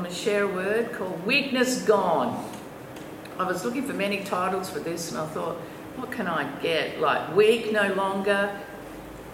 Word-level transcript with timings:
I'm 0.00 0.04
going 0.04 0.16
to 0.16 0.22
share 0.22 0.44
a 0.44 0.48
word 0.48 0.94
called 0.94 1.26
Weakness 1.26 1.82
Gone. 1.82 2.50
I 3.38 3.44
was 3.44 3.66
looking 3.66 3.82
for 3.82 3.92
many 3.92 4.24
titles 4.24 4.70
for 4.70 4.78
this 4.78 5.10
and 5.10 5.20
I 5.20 5.26
thought, 5.26 5.56
what 5.96 6.10
can 6.10 6.26
I 6.26 6.50
get? 6.62 7.02
Like 7.02 7.36
weak 7.36 7.70
no 7.70 7.92
longer, 7.92 8.58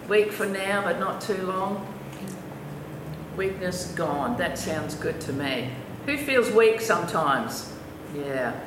weak 0.09 0.29
for 0.29 0.45
now 0.45 0.83
but 0.83 0.99
not 0.99 1.21
too 1.21 1.41
long. 1.43 1.87
Weakness 3.37 3.93
gone. 3.93 4.35
That 4.35 4.59
sounds 4.59 4.95
good 4.95 5.21
to 5.21 5.31
me. 5.31 5.69
Who 6.05 6.17
feels 6.17 6.51
weak 6.51 6.81
sometimes? 6.81 7.71
Yeah. 8.13 8.59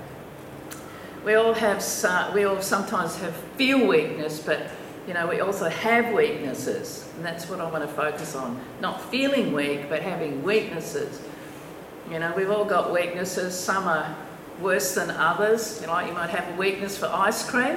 We 1.22 1.34
all 1.34 1.52
have 1.52 1.84
we 2.34 2.44
all 2.44 2.62
sometimes 2.62 3.16
have 3.16 3.36
feel 3.58 3.86
weakness, 3.86 4.40
but 4.40 4.70
you 5.06 5.12
know 5.12 5.26
we 5.26 5.40
also 5.40 5.68
have 5.68 6.14
weaknesses, 6.14 7.10
and 7.16 7.26
that's 7.26 7.46
what 7.46 7.60
I 7.60 7.70
want 7.70 7.86
to 7.86 7.94
focus 7.94 8.34
on. 8.34 8.58
Not 8.80 9.02
feeling 9.10 9.52
weak, 9.52 9.90
but 9.90 10.00
having 10.00 10.42
weaknesses. 10.42 11.20
You 12.10 12.18
know, 12.18 12.32
we've 12.36 12.50
all 12.50 12.64
got 12.64 12.92
weaknesses. 12.92 13.56
Some 13.56 13.86
are 13.86 14.16
worse 14.60 14.96
than 14.96 15.10
others. 15.10 15.80
You 15.80 15.86
know, 15.86 16.00
you 16.00 16.12
might 16.12 16.30
have 16.30 16.52
a 16.52 16.56
weakness 16.56 16.98
for 16.98 17.06
ice 17.06 17.48
cream. 17.48 17.76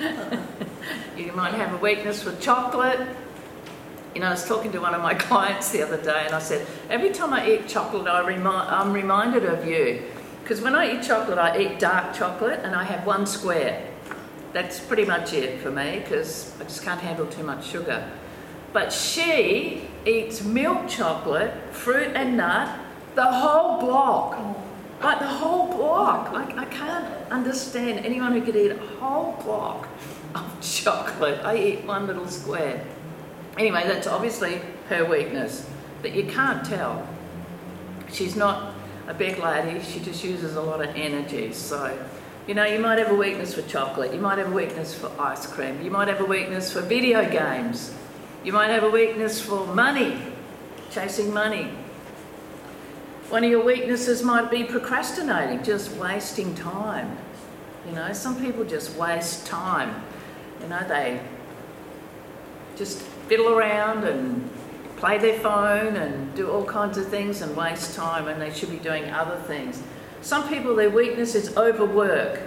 you 1.18 1.32
might 1.32 1.52
have 1.52 1.74
a 1.74 1.76
weakness 1.76 2.22
for 2.22 2.34
chocolate. 2.36 2.98
You 4.14 4.22
know, 4.22 4.28
I 4.28 4.30
was 4.30 4.48
talking 4.48 4.72
to 4.72 4.78
one 4.78 4.94
of 4.94 5.02
my 5.02 5.12
clients 5.26 5.70
the 5.70 5.82
other 5.82 6.02
day 6.02 6.22
and 6.24 6.34
I 6.34 6.38
said, 6.38 6.66
every 6.88 7.10
time 7.10 7.34
I 7.34 7.46
eat 7.46 7.68
chocolate, 7.68 8.08
I 8.08 8.26
remi- 8.26 8.46
I'm 8.46 8.94
reminded 8.94 9.44
of 9.44 9.66
you. 9.66 10.02
Because 10.42 10.62
when 10.62 10.74
I 10.74 10.96
eat 10.96 11.02
chocolate, 11.02 11.36
I 11.36 11.58
eat 11.58 11.78
dark 11.78 12.14
chocolate 12.14 12.60
and 12.62 12.74
I 12.74 12.84
have 12.84 13.04
one 13.04 13.26
square. 13.26 13.86
That's 14.54 14.80
pretty 14.80 15.04
much 15.04 15.34
it 15.34 15.60
for 15.60 15.70
me 15.70 15.98
because 15.98 16.58
I 16.58 16.64
just 16.64 16.82
can't 16.82 17.02
handle 17.02 17.26
too 17.26 17.42
much 17.42 17.66
sugar. 17.66 18.10
But 18.72 18.94
she 18.94 19.86
eats 20.06 20.42
milk 20.42 20.88
chocolate, 20.88 21.52
fruit 21.74 22.12
and 22.14 22.38
nut, 22.38 22.74
the 23.18 23.24
whole 23.24 23.80
block. 23.80 24.38
Like 25.02 25.18
the 25.18 25.26
whole 25.26 25.66
block. 25.76 26.32
I, 26.32 26.62
I 26.62 26.64
can't 26.66 27.32
understand 27.32 28.06
anyone 28.06 28.32
who 28.32 28.42
could 28.42 28.54
eat 28.54 28.70
a 28.70 28.78
whole 29.00 29.32
block 29.42 29.88
of 30.36 30.60
chocolate. 30.62 31.40
I 31.44 31.56
eat 31.56 31.84
one 31.84 32.06
little 32.06 32.28
square. 32.28 32.84
Anyway, 33.56 33.82
that's 33.86 34.06
obviously 34.06 34.60
her 34.88 35.04
weakness, 35.04 35.68
but 36.00 36.14
you 36.14 36.26
can't 36.26 36.64
tell. 36.64 37.08
She's 38.12 38.36
not 38.36 38.72
a 39.08 39.14
big 39.14 39.38
lady, 39.40 39.84
she 39.84 39.98
just 39.98 40.22
uses 40.22 40.54
a 40.54 40.62
lot 40.62 40.80
of 40.80 40.94
energy. 40.94 41.52
So, 41.52 41.98
you 42.46 42.54
know, 42.54 42.66
you 42.66 42.78
might 42.78 43.00
have 43.00 43.10
a 43.10 43.16
weakness 43.16 43.52
for 43.52 43.62
chocolate, 43.62 44.14
you 44.14 44.20
might 44.20 44.38
have 44.38 44.52
a 44.52 44.54
weakness 44.54 44.94
for 44.94 45.10
ice 45.18 45.44
cream, 45.44 45.82
you 45.82 45.90
might 45.90 46.06
have 46.06 46.20
a 46.20 46.24
weakness 46.24 46.72
for 46.72 46.82
video 46.82 47.28
games, 47.28 47.92
you 48.44 48.52
might 48.52 48.68
have 48.68 48.84
a 48.84 48.90
weakness 48.90 49.40
for 49.40 49.66
money, 49.66 50.22
chasing 50.92 51.34
money. 51.34 51.72
One 53.28 53.44
of 53.44 53.50
your 53.50 53.62
weaknesses 53.62 54.22
might 54.22 54.50
be 54.50 54.64
procrastinating, 54.64 55.62
just 55.62 55.92
wasting 55.96 56.54
time. 56.54 57.18
You 57.86 57.92
know, 57.92 58.10
some 58.14 58.40
people 58.40 58.64
just 58.64 58.96
waste 58.96 59.44
time. 59.44 60.02
You 60.62 60.68
know, 60.68 60.82
they 60.88 61.20
just 62.76 62.98
fiddle 63.28 63.50
around 63.50 64.04
and 64.04 64.48
play 64.96 65.18
their 65.18 65.38
phone 65.40 65.96
and 65.96 66.34
do 66.34 66.50
all 66.50 66.64
kinds 66.64 66.96
of 66.96 67.08
things 67.08 67.42
and 67.42 67.54
waste 67.54 67.94
time 67.94 68.28
and 68.28 68.40
they 68.40 68.50
should 68.50 68.70
be 68.70 68.78
doing 68.78 69.10
other 69.10 69.36
things. 69.40 69.82
Some 70.22 70.48
people, 70.48 70.74
their 70.74 70.88
weakness 70.88 71.34
is 71.34 71.54
overwork. 71.54 72.40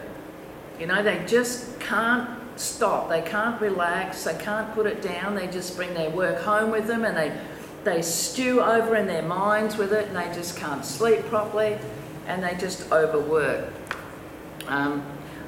You 0.80 0.88
know, 0.88 1.04
they 1.04 1.24
just 1.28 1.80
can't 1.80 2.28
stop. 2.56 3.08
They 3.08 3.22
can't 3.22 3.62
relax. 3.62 4.24
They 4.24 4.38
can't 4.40 4.74
put 4.74 4.88
it 4.88 5.04
down. 5.04 5.36
They 5.36 5.46
just 5.46 5.76
bring 5.76 5.94
their 5.94 6.10
work 6.10 6.42
home 6.42 6.72
with 6.72 6.88
them 6.88 7.06
and 7.06 7.16
they 7.16 7.40
they 7.84 8.02
stew 8.02 8.62
over 8.62 8.96
in 8.96 9.08
their 9.08 9.24
minds 9.24 9.78
with 9.78 9.94
it 9.94 10.08
and 10.08 10.16
they 10.16 10.34
just 10.34 10.56
can't 10.58 10.86
sleep 10.86 11.22
properly 11.26 11.78
and 12.28 12.44
they 12.44 12.56
just 12.56 12.92
overwork. 12.92 13.72
Um, 14.68 15.06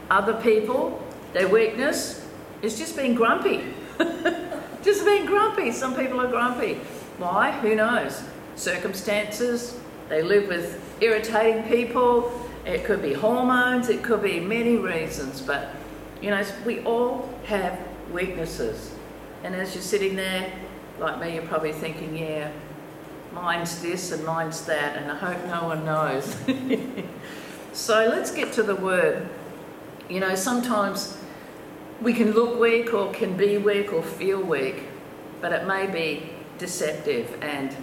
other 0.09 0.33
people, 0.41 1.01
their 1.33 1.47
weakness 1.47 2.25
is 2.61 2.77
just 2.77 2.95
being 2.95 3.13
grumpy. 3.13 3.73
just 4.83 5.05
being 5.05 5.25
grumpy. 5.25 5.71
Some 5.71 5.95
people 5.95 6.19
are 6.19 6.27
grumpy. 6.27 6.75
Why? 7.17 7.51
Who 7.51 7.75
knows? 7.75 8.23
Circumstances, 8.55 9.79
they 10.09 10.21
live 10.21 10.47
with 10.47 10.81
irritating 11.01 11.63
people, 11.63 12.39
it 12.65 12.85
could 12.85 13.01
be 13.01 13.13
hormones, 13.13 13.89
it 13.89 14.03
could 14.03 14.23
be 14.23 14.39
many 14.39 14.77
reasons, 14.77 15.41
but 15.41 15.69
you 16.21 16.29
know, 16.29 16.43
we 16.65 16.79
all 16.81 17.29
have 17.45 17.79
weaknesses. 18.11 18.93
And 19.43 19.55
as 19.55 19.75
you're 19.75 19.83
sitting 19.83 20.15
there 20.15 20.51
like 21.03 21.19
me, 21.19 21.35
you're 21.35 21.45
probably 21.45 21.73
thinking, 21.73 22.17
yeah, 22.17 22.51
mine's 23.33 23.81
this 23.81 24.11
and 24.11 24.25
mine's 24.25 24.65
that, 24.65 24.97
and 24.97 25.11
I 25.11 25.15
hope 25.15 25.45
no 25.45 25.67
one 25.67 25.85
knows. 25.85 26.35
so 27.73 28.07
let's 28.09 28.31
get 28.31 28.53
to 28.53 28.63
the 28.63 28.75
word. 28.75 29.27
You 30.09 30.19
know, 30.19 30.35
sometimes 30.35 31.17
we 32.01 32.13
can 32.13 32.31
look 32.31 32.59
weak 32.59 32.93
or 32.93 33.11
can 33.11 33.37
be 33.37 33.57
weak 33.57 33.93
or 33.93 34.03
feel 34.03 34.41
weak, 34.41 34.83
but 35.41 35.51
it 35.51 35.67
may 35.67 35.87
be 35.87 36.29
deceptive 36.57 37.37
and 37.41 37.75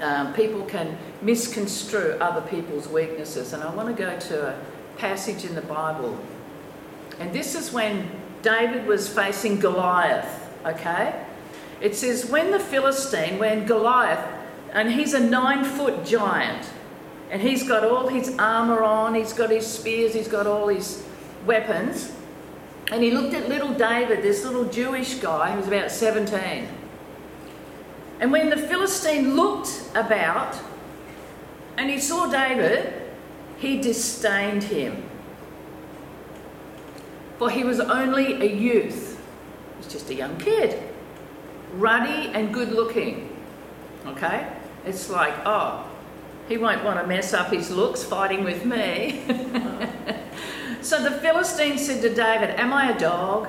um, 0.00 0.32
people 0.32 0.64
can 0.64 0.96
misconstrue 1.20 2.16
other 2.20 2.40
people's 2.40 2.88
weaknesses. 2.88 3.52
And 3.52 3.62
I 3.62 3.72
want 3.74 3.94
to 3.94 4.02
go 4.02 4.18
to 4.18 4.48
a 4.48 4.58
passage 4.96 5.44
in 5.44 5.54
the 5.54 5.62
Bible. 5.62 6.18
And 7.18 7.32
this 7.32 7.54
is 7.54 7.72
when 7.72 8.10
David 8.42 8.86
was 8.86 9.08
facing 9.08 9.60
Goliath, 9.60 10.48
okay? 10.64 11.26
It 11.80 11.96
says, 11.96 12.26
when 12.26 12.50
the 12.50 12.60
Philistine, 12.60 13.38
when 13.38 13.66
Goliath, 13.66 14.26
and 14.72 14.92
he's 14.92 15.14
a 15.14 15.20
nine 15.20 15.64
foot 15.64 16.04
giant, 16.04 16.68
and 17.30 17.40
he's 17.40 17.66
got 17.66 17.84
all 17.84 18.08
his 18.08 18.36
armour 18.38 18.82
on, 18.82 19.14
he's 19.14 19.32
got 19.32 19.50
his 19.50 19.66
spears, 19.66 20.12
he's 20.12 20.28
got 20.28 20.46
all 20.46 20.68
his 20.68 21.02
weapons, 21.46 22.12
and 22.92 23.02
he 23.02 23.10
looked 23.12 23.34
at 23.34 23.48
little 23.48 23.72
David, 23.72 24.22
this 24.22 24.44
little 24.44 24.64
Jewish 24.64 25.14
guy 25.14 25.52
who's 25.52 25.66
about 25.66 25.90
17. 25.90 26.68
And 28.18 28.30
when 28.30 28.50
the 28.50 28.56
Philistine 28.56 29.34
looked 29.34 29.82
about 29.94 30.58
and 31.78 31.88
he 31.88 31.98
saw 31.98 32.26
David, 32.26 32.92
he 33.58 33.80
disdained 33.80 34.64
him. 34.64 35.02
For 37.38 37.48
he 37.48 37.64
was 37.64 37.80
only 37.80 38.34
a 38.42 38.52
youth, 38.52 39.18
he 39.18 39.78
was 39.78 39.86
just 39.86 40.10
a 40.10 40.14
young 40.14 40.36
kid 40.36 40.89
ruddy 41.74 42.30
and 42.34 42.52
good 42.52 42.72
looking. 42.72 43.36
Okay? 44.06 44.50
It's 44.84 45.10
like, 45.10 45.34
oh, 45.44 45.86
he 46.48 46.56
won't 46.56 46.84
want 46.84 47.00
to 47.00 47.06
mess 47.06 47.32
up 47.32 47.52
his 47.52 47.70
looks 47.70 48.02
fighting 48.02 48.44
with 48.44 48.64
me. 48.64 49.22
so 50.82 51.02
the 51.02 51.12
Philistine 51.20 51.78
said 51.78 52.02
to 52.02 52.08
David, 52.08 52.50
Am 52.58 52.72
I 52.72 52.90
a 52.90 52.98
dog 52.98 53.48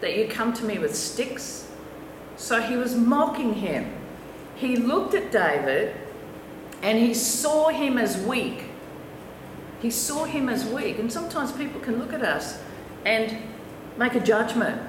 that 0.00 0.16
you 0.16 0.26
come 0.28 0.52
to 0.54 0.64
me 0.64 0.78
with 0.78 0.96
sticks? 0.96 1.68
So 2.36 2.62
he 2.62 2.76
was 2.76 2.94
mocking 2.96 3.54
him. 3.54 3.92
He 4.56 4.76
looked 4.76 5.14
at 5.14 5.30
David 5.30 5.94
and 6.82 6.98
he 6.98 7.12
saw 7.12 7.68
him 7.68 7.98
as 7.98 8.16
weak. 8.16 8.64
He 9.82 9.90
saw 9.90 10.24
him 10.24 10.48
as 10.48 10.64
weak. 10.64 10.98
And 10.98 11.12
sometimes 11.12 11.52
people 11.52 11.80
can 11.80 11.98
look 11.98 12.12
at 12.12 12.22
us 12.22 12.58
and 13.04 13.36
make 13.98 14.14
a 14.14 14.20
judgment. 14.20 14.80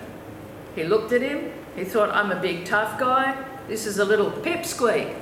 He 0.75 0.83
looked 0.83 1.11
at 1.11 1.21
him 1.21 1.51
he 1.75 1.83
thought, 1.83 2.09
I'm 2.09 2.31
a 2.31 2.39
big 2.39 2.65
tough 2.65 2.99
guy. 2.99 3.35
This 3.67 3.85
is 3.85 3.99
a 3.99 4.05
little 4.05 4.31
pipsqueak. 4.31 5.15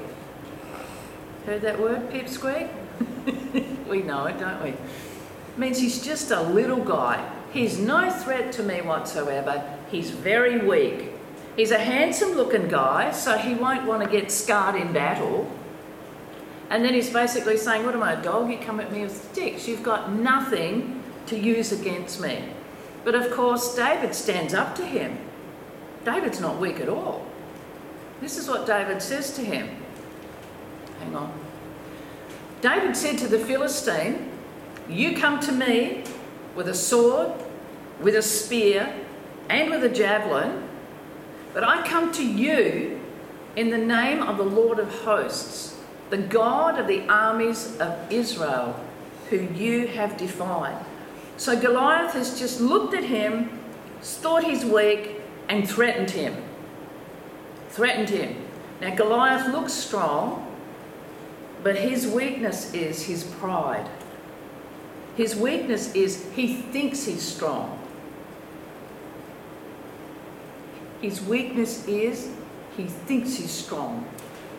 Heard 1.45 1.61
that 1.61 1.79
word, 1.79 2.09
pipsqueak? 2.09 2.69
we 3.87 4.01
know 4.01 4.25
it, 4.25 4.39
don't 4.39 4.61
we? 4.63 4.69
It 4.69 4.77
means 5.57 5.79
he's 5.79 6.01
just 6.01 6.31
a 6.31 6.41
little 6.41 6.83
guy. 6.83 7.27
He's 7.51 7.79
no 7.79 8.11
threat 8.11 8.51
to 8.53 8.63
me 8.63 8.81
whatsoever. 8.81 9.63
He's 9.91 10.11
very 10.11 10.59
weak. 10.65 11.11
He's 11.55 11.71
a 11.71 11.79
handsome 11.79 12.33
looking 12.33 12.67
guy, 12.67 13.11
so 13.11 13.37
he 13.37 13.53
won't 13.53 13.85
want 13.85 14.03
to 14.03 14.09
get 14.09 14.31
scarred 14.31 14.75
in 14.75 14.93
battle. 14.93 15.51
And 16.69 16.85
then 16.85 16.93
he's 16.93 17.09
basically 17.09 17.57
saying, 17.57 17.85
What 17.85 17.95
am 17.95 18.03
I, 18.03 18.13
a 18.13 18.23
dog? 18.23 18.49
You 18.49 18.59
come 18.59 18.79
at 18.79 18.91
me 18.91 19.01
with 19.01 19.31
sticks. 19.31 19.67
You've 19.67 19.83
got 19.83 20.13
nothing 20.13 21.03
to 21.27 21.37
use 21.37 21.71
against 21.71 22.21
me. 22.21 22.43
But 23.03 23.15
of 23.15 23.31
course, 23.31 23.75
David 23.75 24.13
stands 24.13 24.53
up 24.53 24.75
to 24.75 24.85
him. 24.85 25.17
David's 26.05 26.39
not 26.39 26.59
weak 26.59 26.79
at 26.79 26.89
all. 26.89 27.25
This 28.21 28.37
is 28.37 28.47
what 28.47 28.65
David 28.65 29.01
says 29.01 29.31
to 29.35 29.41
him. 29.43 29.69
Hang 30.99 31.15
on. 31.15 31.33
David 32.61 32.95
said 32.95 33.17
to 33.19 33.27
the 33.27 33.39
Philistine, 33.39 34.29
You 34.89 35.15
come 35.15 35.39
to 35.41 35.51
me 35.51 36.03
with 36.55 36.67
a 36.67 36.73
sword, 36.73 37.31
with 38.01 38.15
a 38.15 38.21
spear, 38.21 38.93
and 39.49 39.69
with 39.69 39.83
a 39.83 39.89
javelin, 39.89 40.67
but 41.53 41.63
I 41.63 41.85
come 41.87 42.11
to 42.13 42.25
you 42.25 42.99
in 43.55 43.69
the 43.69 43.77
name 43.77 44.21
of 44.21 44.37
the 44.37 44.43
Lord 44.43 44.79
of 44.79 44.89
hosts, 45.01 45.77
the 46.09 46.17
God 46.17 46.79
of 46.79 46.87
the 46.87 47.07
armies 47.07 47.77
of 47.79 48.11
Israel, 48.11 48.79
who 49.29 49.37
you 49.37 49.87
have 49.87 50.17
defied. 50.17 50.85
So 51.37 51.59
Goliath 51.59 52.13
has 52.13 52.37
just 52.37 52.59
looked 52.59 52.93
at 52.93 53.03
him, 53.03 53.59
thought 54.01 54.43
he's 54.43 54.65
weak, 54.65 55.18
and 55.49 55.67
threatened 55.67 56.11
him. 56.11 56.41
Threatened 57.69 58.09
him. 58.09 58.35
Now, 58.81 58.95
Goliath 58.95 59.51
looks 59.51 59.73
strong, 59.73 60.45
But 61.63 61.75
his 61.75 62.07
weakness 62.07 62.73
is 62.73 63.03
his 63.03 63.23
pride. 63.23 63.89
His 65.17 65.35
weakness 65.35 65.93
is 65.93 66.25
he 66.33 66.55
thinks 66.55 67.05
he's 67.05 67.21
strong. 67.21 67.77
His 71.01 71.21
weakness 71.21 71.85
is 71.87 72.29
he 72.77 72.85
thinks 72.85 73.35
he's 73.35 73.51
strong 73.51 74.05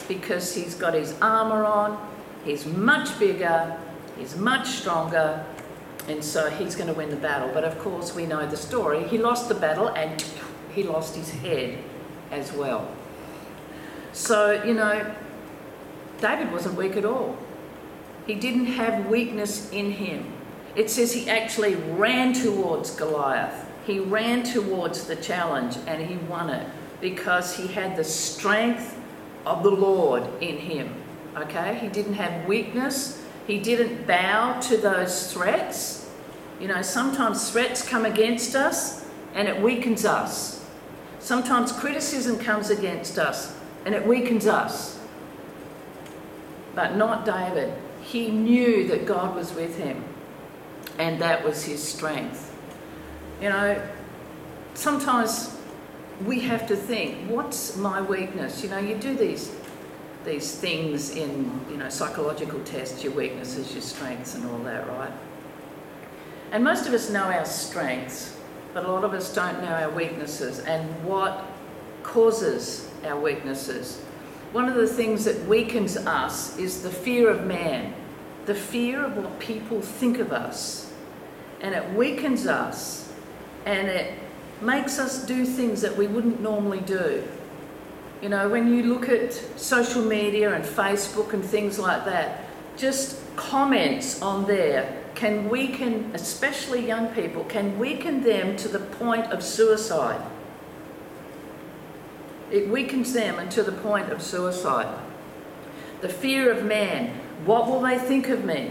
because 0.08 0.54
he's 0.54 0.75
got 0.75 0.94
his 0.94 1.14
armour 1.22 1.64
on, 1.64 1.98
he's 2.44 2.66
much 2.66 3.19
bigger, 3.19 3.78
he's 4.19 4.37
much 4.37 4.66
stronger, 4.69 5.44
and 6.08 6.22
so 6.22 6.50
he's 6.50 6.75
going 6.75 6.88
to 6.88 6.94
win 6.94 7.08
the 7.10 7.16
battle. 7.16 7.50
But 7.54 7.64
of 7.64 7.78
course, 7.78 8.14
we 8.14 8.26
know 8.26 8.46
the 8.46 8.56
story. 8.56 9.06
He 9.08 9.16
lost 9.16 9.48
the 9.48 9.54
battle 9.54 9.88
and 9.88 10.22
he 10.75 10.82
lost 10.82 11.17
his 11.17 11.31
head 11.31 11.78
as 12.31 12.52
well. 12.52 12.88
So, 14.12 14.62
you 14.64 14.75
know, 14.75 15.14
David 16.20 16.52
wasn't 16.52 16.76
weak 16.76 16.96
at 16.96 17.05
all. 17.05 17.37
He 18.26 18.34
didn't 18.34 18.67
have 18.67 19.06
weakness 19.06 19.70
in 19.70 19.93
him. 19.93 20.32
It 20.76 20.90
says 20.90 21.12
he 21.12 21.28
actually 21.28 21.75
ran 21.75 22.32
towards 22.32 22.94
Goliath. 22.94 23.67
He 23.87 23.99
ran 23.99 24.43
towards 24.44 25.05
the 25.05 25.17
challenge 25.17 25.76
and 25.87 26.06
he 26.06 26.17
won 26.17 26.50
it 26.50 26.69
because 27.00 27.56
he 27.56 27.66
had 27.66 27.96
the 27.96 28.05
strength 28.05 28.96
of 29.46 29.62
the 29.62 29.70
Lord 29.70 30.23
in 30.40 30.58
him. 30.58 30.94
Okay? 31.37 31.78
He 31.81 31.88
didn't 31.88 32.14
have 32.14 32.46
weakness. 32.46 33.23
He 33.46 33.58
didn't 33.58 34.06
bow 34.06 34.61
to 34.61 34.76
those 34.76 35.32
threats. 35.32 36.08
You 36.61 36.69
know, 36.69 36.82
sometimes 36.82 37.50
threats 37.50 37.87
come 37.87 38.05
against 38.05 38.55
us 38.55 39.06
and 39.34 39.49
it 39.49 39.61
weakens 39.61 40.05
us. 40.05 40.59
Sometimes 41.20 41.70
criticism 41.70 42.38
comes 42.38 42.70
against 42.70 43.19
us 43.19 43.56
and 43.84 43.94
it 43.94 44.06
weakens 44.06 44.46
us. 44.46 44.99
But 46.75 46.96
not 46.96 47.25
David. 47.25 47.72
He 48.02 48.31
knew 48.31 48.88
that 48.88 49.06
God 49.06 49.37
was 49.37 49.52
with 49.55 49.76
him 49.76 50.05
and 50.99 51.20
that 51.20 51.44
was 51.44 51.64
his 51.64 51.82
strength. 51.82 52.55
You 53.40 53.50
know, 53.50 53.88
sometimes 54.75 55.56
we 56.25 56.40
have 56.40 56.67
to 56.69 56.76
think, 56.76 57.31
what's 57.31 57.76
my 57.76 58.00
weakness? 58.00 58.62
You 58.62 58.70
know, 58.70 58.78
you 58.78 58.96
do 58.96 59.14
these 59.14 59.55
these 60.25 60.55
things 60.55 61.11
in, 61.16 61.50
you 61.70 61.78
know, 61.78 61.88
psychological 61.88 62.61
tests, 62.61 63.02
your 63.02 63.12
weaknesses, 63.14 63.73
your 63.73 63.81
strengths 63.81 64.34
and 64.34 64.44
all 64.50 64.58
that, 64.58 64.87
right? 64.88 65.12
And 66.52 66.62
most 66.62 66.87
of 66.87 66.93
us 66.93 67.08
know 67.08 67.25
our 67.25 67.46
strengths, 67.46 68.37
but 68.72 68.84
a 68.84 68.93
lot 68.93 69.05
of 69.05 69.12
us 69.12 69.34
don't 69.34 69.62
know 69.62 69.72
our 69.72 69.90
weaknesses 69.90 70.61
and 70.61 71.05
what 71.05 71.44
causes 72.02 72.88
our 73.05 73.19
weaknesses. 73.19 74.00
One 74.52 74.69
of 74.69 74.75
the 74.75 74.87
things 74.87 75.25
that 75.25 75.46
weakens 75.46 75.96
us 75.96 76.58
is 76.58 76.82
the 76.82 76.90
fear 76.90 77.31
of 77.31 77.46
man, 77.46 77.94
the 78.46 78.55
fear 78.55 79.05
of 79.05 79.17
what 79.17 79.38
people 79.38 79.81
think 79.81 80.19
of 80.19 80.32
us. 80.32 80.93
And 81.61 81.75
it 81.75 81.88
weakens 81.94 82.46
us 82.46 83.12
and 83.67 83.88
it 83.88 84.19
makes 84.61 84.99
us 84.99 85.25
do 85.25 85.44
things 85.44 85.81
that 85.82 85.96
we 85.96 86.06
wouldn't 86.06 86.40
normally 86.40 86.81
do. 86.81 87.26
You 88.23 88.28
know, 88.28 88.49
when 88.49 88.73
you 88.73 88.82
look 88.82 89.08
at 89.08 89.32
social 89.58 90.02
media 90.02 90.52
and 90.55 90.64
Facebook 90.64 91.32
and 91.32 91.44
things 91.44 91.78
like 91.78 92.05
that, 92.05 92.44
just 92.76 93.19
comments 93.37 94.20
on 94.20 94.46
there 94.46 95.00
can 95.20 95.50
weaken, 95.50 96.11
especially 96.14 96.87
young 96.87 97.08
people, 97.08 97.44
can 97.44 97.78
weaken 97.78 98.22
them 98.22 98.56
to 98.56 98.69
the 98.69 98.78
point 98.78 99.26
of 99.26 99.44
suicide. 99.44 100.19
It 102.50 102.70
weakens 102.70 103.12
them 103.12 103.46
to 103.50 103.62
the 103.62 103.70
point 103.70 104.11
of 104.11 104.22
suicide. 104.22 104.88
The 106.00 106.08
fear 106.08 106.50
of 106.50 106.64
man. 106.64 107.20
What 107.44 107.67
will 107.67 107.82
they 107.82 107.99
think 107.99 108.31
of 108.31 108.46
me? 108.46 108.70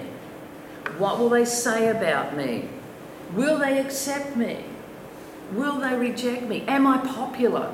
What 0.98 1.20
will 1.20 1.30
they 1.30 1.46
say 1.46 1.90
about 1.90 2.36
me? 2.36 2.68
Will 3.36 3.60
they 3.60 3.80
accept 3.80 4.36
me? 4.36 4.66
Will 5.52 5.80
they 5.80 5.96
reject 5.96 6.42
me? 6.42 6.64
Am 6.68 6.88
I 6.88 6.98
popular? 6.98 7.72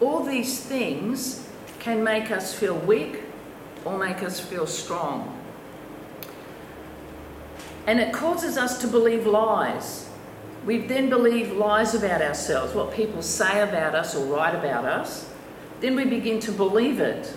All 0.00 0.22
these 0.22 0.60
things 0.60 1.48
can 1.80 2.04
make 2.04 2.30
us 2.30 2.54
feel 2.54 2.76
weak 2.76 3.22
or 3.84 3.98
make 3.98 4.22
us 4.22 4.38
feel 4.38 4.68
strong. 4.68 5.35
And 7.86 8.00
it 8.00 8.12
causes 8.12 8.58
us 8.58 8.80
to 8.80 8.88
believe 8.88 9.26
lies. 9.26 10.08
We 10.64 10.78
then 10.78 11.08
believe 11.08 11.52
lies 11.52 11.94
about 11.94 12.20
ourselves, 12.20 12.74
what 12.74 12.92
people 12.92 13.22
say 13.22 13.60
about 13.62 13.94
us 13.94 14.16
or 14.16 14.26
write 14.26 14.56
about 14.56 14.84
us. 14.84 15.30
Then 15.80 15.94
we 15.94 16.04
begin 16.04 16.40
to 16.40 16.52
believe 16.52 17.00
it. 17.00 17.32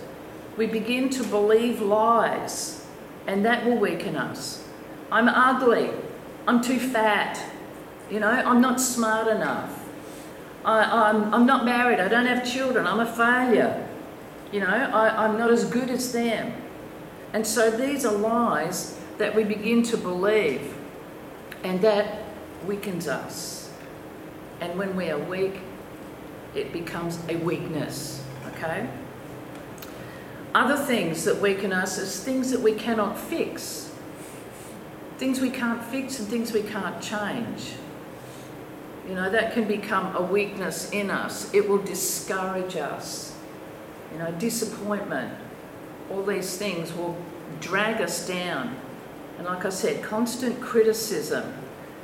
We 0.58 0.66
begin 0.66 1.10
to 1.12 1.24
believe 1.24 1.82
lies, 1.82 2.86
and 3.28 3.46
that 3.46 3.66
will 3.66 3.78
weaken 3.78 4.16
us. 4.16 4.68
I'm 5.12 5.30
ugly. 5.30 5.92
I'm 6.48 6.62
too 6.62 6.80
fat. 6.80 7.40
You 8.10 8.20
know, 8.20 8.30
I'm 8.30 8.60
not 8.60 8.82
smart 8.82 9.28
enough. 9.28 9.88
I, 10.66 10.84
am 10.84 11.24
I'm, 11.24 11.34
I'm 11.34 11.46
not 11.46 11.64
married. 11.64 12.00
I 12.00 12.08
don't 12.08 12.26
have 12.26 12.50
children. 12.50 12.88
I'm 12.88 13.00
a 13.00 13.06
failure. 13.06 13.88
You 14.52 14.62
know, 14.62 14.68
I, 14.68 15.26
I'm 15.26 15.38
not 15.38 15.52
as 15.52 15.66
good 15.66 15.90
as 15.90 16.12
them. 16.12 16.54
And 17.34 17.46
so 17.46 17.70
these 17.70 18.04
are 18.06 18.12
lies 18.12 18.99
that 19.20 19.36
we 19.36 19.44
begin 19.44 19.84
to 19.84 19.98
believe, 19.98 20.74
and 21.64 21.82
that 21.82 22.24
weakens 22.66 23.08
us. 23.08 23.70
And 24.62 24.78
when 24.80 24.96
we 24.96 25.12
are 25.12 25.20
weak, 25.20 25.60
it 26.56 26.74
becomes 26.74 27.20
a 27.30 27.36
weakness, 27.36 28.24
okay? 28.48 28.90
Other 30.56 30.78
things 30.78 31.26
that 31.26 31.40
weaken 31.40 31.72
us 31.72 31.98
is 31.98 32.24
things 32.24 32.50
that 32.52 32.62
we 32.62 32.74
cannot 32.74 33.18
fix. 33.18 33.92
Things 35.18 35.42
we 35.42 35.50
can't 35.50 35.84
fix 35.84 36.18
and 36.18 36.28
things 36.28 36.54
we 36.54 36.64
can't 36.64 37.02
change. 37.02 37.74
You 39.08 39.16
know, 39.16 39.30
that 39.30 39.54
can 39.54 39.68
become 39.68 40.16
a 40.16 40.22
weakness 40.22 40.92
in 40.92 41.12
us. 41.12 41.54
It 41.54 41.68
will 41.68 41.82
discourage 41.82 42.78
us. 42.78 43.36
You 44.14 44.20
know, 44.20 44.32
disappointment, 44.32 45.34
all 46.10 46.24
these 46.24 46.58
things 46.58 46.94
will 46.94 47.18
drag 47.60 48.02
us 48.02 48.26
down. 48.26 48.76
And 49.40 49.48
like 49.48 49.64
I 49.64 49.70
said, 49.70 50.04
constant 50.04 50.60
criticism 50.60 51.54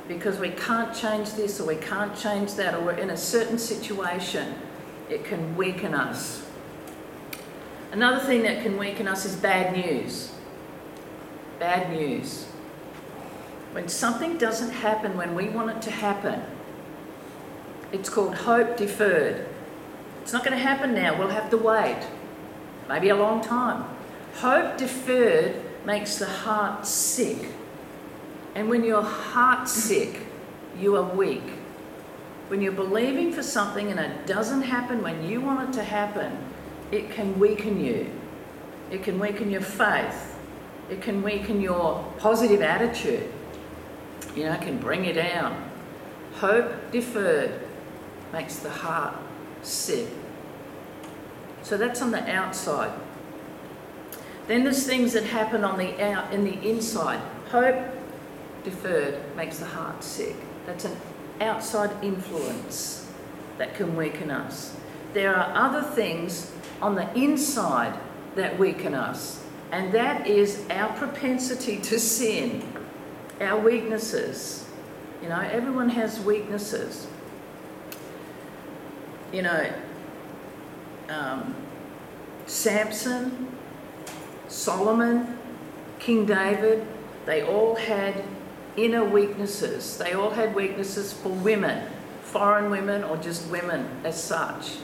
because 0.08 0.38
we 0.38 0.48
can't 0.48 0.96
change 0.96 1.34
this 1.34 1.60
or 1.60 1.66
we 1.66 1.76
can't 1.76 2.16
change 2.16 2.54
that 2.54 2.74
or 2.74 2.80
we're 2.80 2.92
in 2.92 3.10
a 3.10 3.16
certain 3.16 3.58
situation, 3.58 4.54
it 5.10 5.22
can 5.26 5.54
weaken 5.54 5.92
us. 5.92 6.46
Another 7.92 8.24
thing 8.24 8.42
that 8.44 8.62
can 8.62 8.78
weaken 8.78 9.06
us 9.06 9.26
is 9.26 9.36
bad 9.36 9.76
news. 9.76 10.32
Bad 11.58 11.92
news. 11.92 12.44
When 13.72 13.86
something 13.86 14.38
doesn't 14.38 14.70
happen 14.70 15.14
when 15.18 15.34
we 15.34 15.50
want 15.50 15.68
it 15.68 15.82
to 15.82 15.90
happen, 15.90 16.40
it's 17.92 18.08
called 18.08 18.34
hope 18.34 18.78
deferred. 18.78 19.46
It's 20.22 20.32
not 20.32 20.42
going 20.42 20.56
to 20.56 20.64
happen 20.64 20.94
now, 20.94 21.18
we'll 21.18 21.28
have 21.28 21.50
to 21.50 21.58
wait. 21.58 22.00
Maybe 22.88 23.10
a 23.10 23.16
long 23.16 23.42
time. 23.42 23.84
Hope 24.36 24.78
deferred 24.78 25.65
makes 25.86 26.18
the 26.18 26.26
heart 26.26 26.84
sick. 26.84 27.48
And 28.56 28.68
when 28.68 28.82
your 28.84 29.02
heart's 29.02 29.72
sick, 29.72 30.18
you 30.78 30.96
are 30.96 31.14
weak. 31.14 31.44
When 32.48 32.60
you're 32.60 32.72
believing 32.72 33.32
for 33.32 33.42
something 33.42 33.90
and 33.90 34.00
it 34.00 34.26
doesn't 34.26 34.62
happen 34.62 35.02
when 35.02 35.24
you 35.24 35.40
want 35.40 35.68
it 35.68 35.72
to 35.74 35.84
happen, 35.84 36.36
it 36.90 37.10
can 37.10 37.38
weaken 37.38 37.82
you. 37.82 38.10
It 38.90 39.04
can 39.04 39.18
weaken 39.18 39.50
your 39.50 39.62
faith. 39.62 40.36
It 40.90 41.02
can 41.02 41.22
weaken 41.22 41.60
your 41.60 42.04
positive 42.18 42.62
attitude. 42.62 43.32
You 44.34 44.44
know, 44.44 44.52
it 44.52 44.62
can 44.62 44.78
bring 44.78 45.04
you 45.04 45.12
down. 45.12 45.70
Hope 46.34 46.92
deferred 46.92 47.60
makes 48.32 48.56
the 48.56 48.70
heart 48.70 49.14
sick. 49.62 50.08
So 51.62 51.76
that's 51.76 52.02
on 52.02 52.10
the 52.10 52.28
outside. 52.30 52.92
Then 54.46 54.64
there's 54.64 54.86
things 54.86 55.12
that 55.12 55.24
happen 55.24 55.64
on 55.64 55.78
the 55.78 56.00
out 56.02 56.32
in 56.32 56.44
the 56.44 56.60
inside. 56.68 57.20
Hope 57.50 57.76
deferred 58.64 59.20
makes 59.36 59.58
the 59.58 59.66
heart 59.66 60.02
sick. 60.02 60.36
That's 60.66 60.84
an 60.84 60.96
outside 61.40 61.90
influence 62.02 63.10
that 63.58 63.74
can 63.74 63.96
weaken 63.96 64.30
us. 64.30 64.76
There 65.12 65.34
are 65.34 65.52
other 65.54 65.82
things 65.82 66.52
on 66.82 66.94
the 66.94 67.12
inside 67.14 67.98
that 68.34 68.58
weaken 68.58 68.94
us, 68.94 69.42
and 69.72 69.92
that 69.94 70.26
is 70.26 70.64
our 70.70 70.92
propensity 70.94 71.78
to 71.78 71.98
sin, 71.98 72.62
our 73.40 73.58
weaknesses. 73.58 74.66
You 75.22 75.30
know, 75.30 75.40
everyone 75.40 75.88
has 75.90 76.20
weaknesses 76.20 77.06
you 79.32 79.42
know, 79.42 79.72
um, 81.08 81.54
Samson, 82.46 83.55
Solomon, 84.48 85.38
King 85.98 86.26
David, 86.26 86.86
they 87.24 87.42
all 87.42 87.74
had 87.74 88.22
inner 88.76 89.04
weaknesses. 89.04 89.96
They 89.98 90.12
all 90.12 90.30
had 90.30 90.54
weaknesses 90.54 91.12
for 91.12 91.30
women, 91.30 91.88
foreign 92.22 92.70
women 92.70 93.02
or 93.04 93.16
just 93.16 93.48
women 93.48 93.88
as 94.04 94.22
such. 94.22 94.76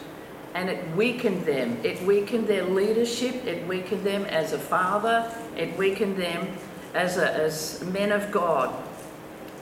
and 0.55 0.69
it 0.69 0.97
weakened 0.97 1.45
them. 1.47 1.79
It 1.83 2.03
weakened 2.03 2.47
their 2.47 2.65
leadership, 2.65 3.47
it 3.47 3.67
weakened 3.67 4.05
them 4.05 4.25
as 4.27 4.53
a 4.53 4.59
father, 4.59 5.33
it 5.57 5.77
weakened 5.79 6.17
them 6.17 6.47
as, 6.95 7.17
a, 7.17 7.33
as 7.33 7.83
men 7.85 8.13
of 8.13 8.31
God 8.31 8.71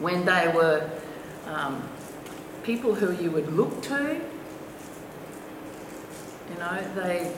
when 0.01 0.25
they 0.25 0.51
were 0.55 0.89
um, 1.47 1.89
people 2.63 2.95
who 2.95 3.13
you 3.23 3.31
would 3.31 3.53
look 3.53 3.83
to. 3.83 4.21
You 6.51 6.59
know, 6.59 6.85
they, 6.97 7.33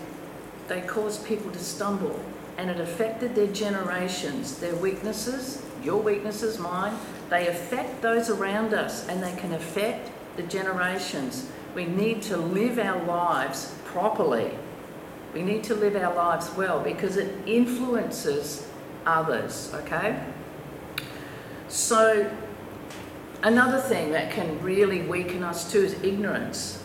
they 0.68 0.80
caused 0.82 1.26
people 1.26 1.50
to 1.50 1.58
stumble 1.58 2.18
and 2.58 2.70
it 2.70 2.80
affected 2.80 3.34
their 3.34 3.48
generations, 3.48 4.58
their 4.58 4.74
weaknesses, 4.76 5.62
your 5.82 6.00
weaknesses, 6.00 6.58
mine. 6.58 6.94
They 7.30 7.48
affect 7.48 8.02
those 8.02 8.30
around 8.30 8.74
us 8.74 9.08
and 9.08 9.22
they 9.22 9.34
can 9.36 9.52
affect 9.52 10.10
the 10.36 10.42
generations. 10.42 11.48
We 11.74 11.86
need 11.86 12.22
to 12.22 12.36
live 12.36 12.78
our 12.78 13.02
lives 13.04 13.74
properly. 13.84 14.50
We 15.34 15.42
need 15.42 15.64
to 15.64 15.74
live 15.74 15.96
our 15.96 16.14
lives 16.14 16.50
well 16.56 16.80
because 16.80 17.16
it 17.16 17.34
influences 17.46 18.66
others, 19.06 19.70
okay? 19.74 20.22
So, 21.68 22.30
another 23.42 23.80
thing 23.80 24.12
that 24.12 24.30
can 24.30 24.62
really 24.62 25.02
weaken 25.02 25.42
us 25.42 25.70
too 25.72 25.84
is 25.84 25.94
ignorance. 26.02 26.82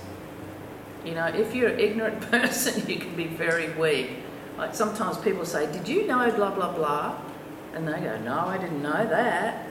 You 1.04 1.16
know, 1.16 1.28
if 1.28 1.54
you're 1.54 1.70
an 1.70 1.80
ignorant 1.80 2.22
person, 2.32 2.88
you 2.90 3.00
can 3.00 3.16
be 3.16 3.28
very 3.28 3.70
weak. 3.74 4.12
Like 4.58 4.74
sometimes 4.74 5.18
people 5.18 5.46
say, 5.46 5.72
Did 5.72 5.88
you 5.88 6.08
know 6.08 6.32
blah, 6.32 6.52
blah, 6.52 6.74
blah? 6.74 7.18
And 7.74 7.88
they 7.88 8.00
go, 8.00 8.18
No, 8.20 8.40
I 8.40 8.58
didn't 8.58 8.82
know 8.82 9.06
that. 9.08 9.68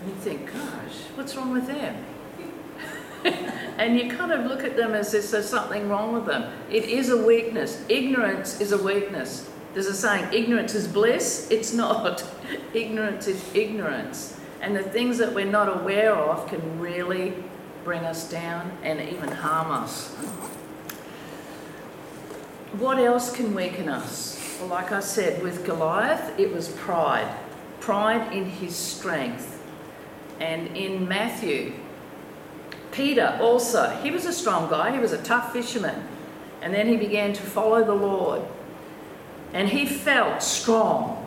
And 0.00 0.08
you 0.08 0.14
think, 0.16 0.52
Gosh, 0.52 0.96
what's 1.14 1.34
wrong 1.36 1.52
with 1.52 1.66
them? 1.66 2.04
and 3.78 3.98
you 3.98 4.10
kind 4.10 4.32
of 4.32 4.44
look 4.46 4.64
at 4.64 4.76
them 4.76 4.92
as 4.92 5.14
if 5.14 5.30
there's 5.30 5.48
something 5.48 5.88
wrong 5.88 6.12
with 6.12 6.26
them. 6.26 6.52
It 6.70 6.84
is 6.84 7.08
a 7.08 7.16
weakness. 7.16 7.82
Ignorance 7.88 8.60
is 8.60 8.72
a 8.72 8.82
weakness. 8.82 9.50
There's 9.72 9.86
a 9.86 9.94
saying, 9.94 10.32
ignorance 10.32 10.74
is 10.74 10.86
bliss. 10.86 11.48
It's 11.50 11.72
not. 11.72 12.24
ignorance 12.74 13.26
is 13.26 13.42
ignorance. 13.54 14.38
And 14.60 14.76
the 14.76 14.82
things 14.82 15.18
that 15.18 15.34
we're 15.34 15.50
not 15.50 15.68
aware 15.68 16.14
of 16.14 16.46
can 16.48 16.78
really 16.78 17.34
bring 17.82 18.04
us 18.04 18.30
down 18.30 18.70
and 18.82 19.00
even 19.00 19.28
harm 19.30 19.70
us. 19.70 20.14
What 22.78 22.98
else 22.98 23.30
can 23.30 23.54
weaken 23.54 23.88
us? 23.88 24.58
Well, 24.58 24.68
like 24.68 24.90
I 24.90 24.98
said, 24.98 25.44
with 25.44 25.64
Goliath, 25.64 26.36
it 26.40 26.52
was 26.52 26.68
pride. 26.68 27.32
Pride 27.78 28.32
in 28.32 28.46
his 28.46 28.74
strength. 28.74 29.62
And 30.40 30.76
in 30.76 31.06
Matthew, 31.06 31.74
Peter 32.90 33.38
also, 33.40 33.90
he 34.02 34.10
was 34.10 34.26
a 34.26 34.32
strong 34.32 34.68
guy, 34.68 34.92
he 34.92 34.98
was 34.98 35.12
a 35.12 35.22
tough 35.22 35.52
fisherman. 35.52 36.02
And 36.62 36.74
then 36.74 36.88
he 36.88 36.96
began 36.96 37.32
to 37.34 37.42
follow 37.42 37.84
the 37.84 37.94
Lord. 37.94 38.42
And 39.52 39.68
he 39.68 39.86
felt 39.86 40.42
strong. 40.42 41.24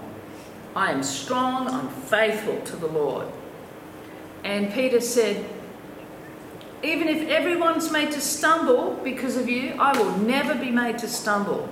I 0.76 0.92
am 0.92 1.02
strong, 1.02 1.70
I'm 1.70 1.88
faithful 1.88 2.60
to 2.60 2.76
the 2.76 2.88
Lord. 2.88 3.28
And 4.44 4.74
Peter 4.74 5.00
said, 5.00 5.46
Even 6.84 7.08
if 7.08 7.28
everyone's 7.30 7.92
made 7.92 8.12
to 8.12 8.22
stumble 8.22 9.00
because 9.04 9.36
of 9.36 9.50
you, 9.50 9.74
I 9.80 9.98
will 9.98 10.16
never 10.20 10.54
be 10.56 10.70
made 10.70 11.00
to 11.00 11.08
stumble. 11.08 11.70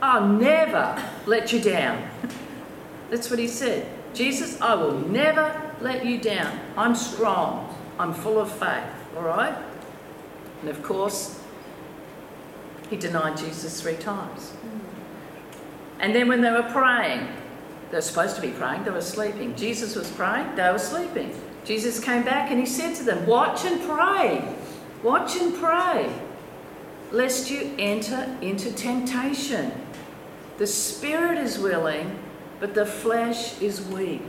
I'll 0.00 0.28
never 0.28 1.02
let 1.26 1.52
you 1.52 1.60
down. 1.60 2.08
That's 3.10 3.30
what 3.30 3.38
he 3.38 3.48
said. 3.48 3.88
Jesus, 4.14 4.60
I 4.60 4.74
will 4.74 4.92
never 4.92 5.74
let 5.80 6.06
you 6.06 6.18
down. 6.18 6.58
I'm 6.76 6.94
strong. 6.94 7.74
I'm 7.98 8.14
full 8.14 8.38
of 8.38 8.50
faith, 8.50 8.84
all 9.16 9.22
right? 9.22 9.56
And 10.60 10.70
of 10.70 10.82
course, 10.82 11.40
he 12.90 12.96
denied 12.96 13.36
Jesus 13.36 13.82
three 13.82 13.96
times. 13.96 14.52
And 15.98 16.14
then 16.14 16.28
when 16.28 16.40
they 16.40 16.50
were 16.52 16.68
praying, 16.70 17.26
they 17.90 17.96
were 17.96 18.02
supposed 18.02 18.36
to 18.36 18.42
be 18.42 18.50
praying, 18.50 18.84
they 18.84 18.90
were 18.90 19.00
sleeping. 19.00 19.56
Jesus 19.56 19.96
was 19.96 20.10
praying, 20.12 20.54
they 20.54 20.70
were 20.70 20.78
sleeping. 20.78 21.34
Jesus 21.64 22.00
came 22.00 22.24
back 22.24 22.50
and 22.50 22.58
he 22.58 22.66
said 22.66 22.94
to 22.96 23.04
them, 23.04 23.26
Watch 23.26 23.64
and 23.64 23.80
pray. 23.82 24.54
Watch 25.02 25.36
and 25.36 25.54
pray, 25.54 26.12
lest 27.12 27.50
you 27.50 27.72
enter 27.78 28.36
into 28.40 28.72
temptation. 28.72 29.72
The 30.58 30.66
spirit 30.66 31.38
is 31.38 31.58
willing, 31.58 32.18
but 32.58 32.74
the 32.74 32.84
flesh 32.84 33.60
is 33.62 33.80
weak. 33.80 34.22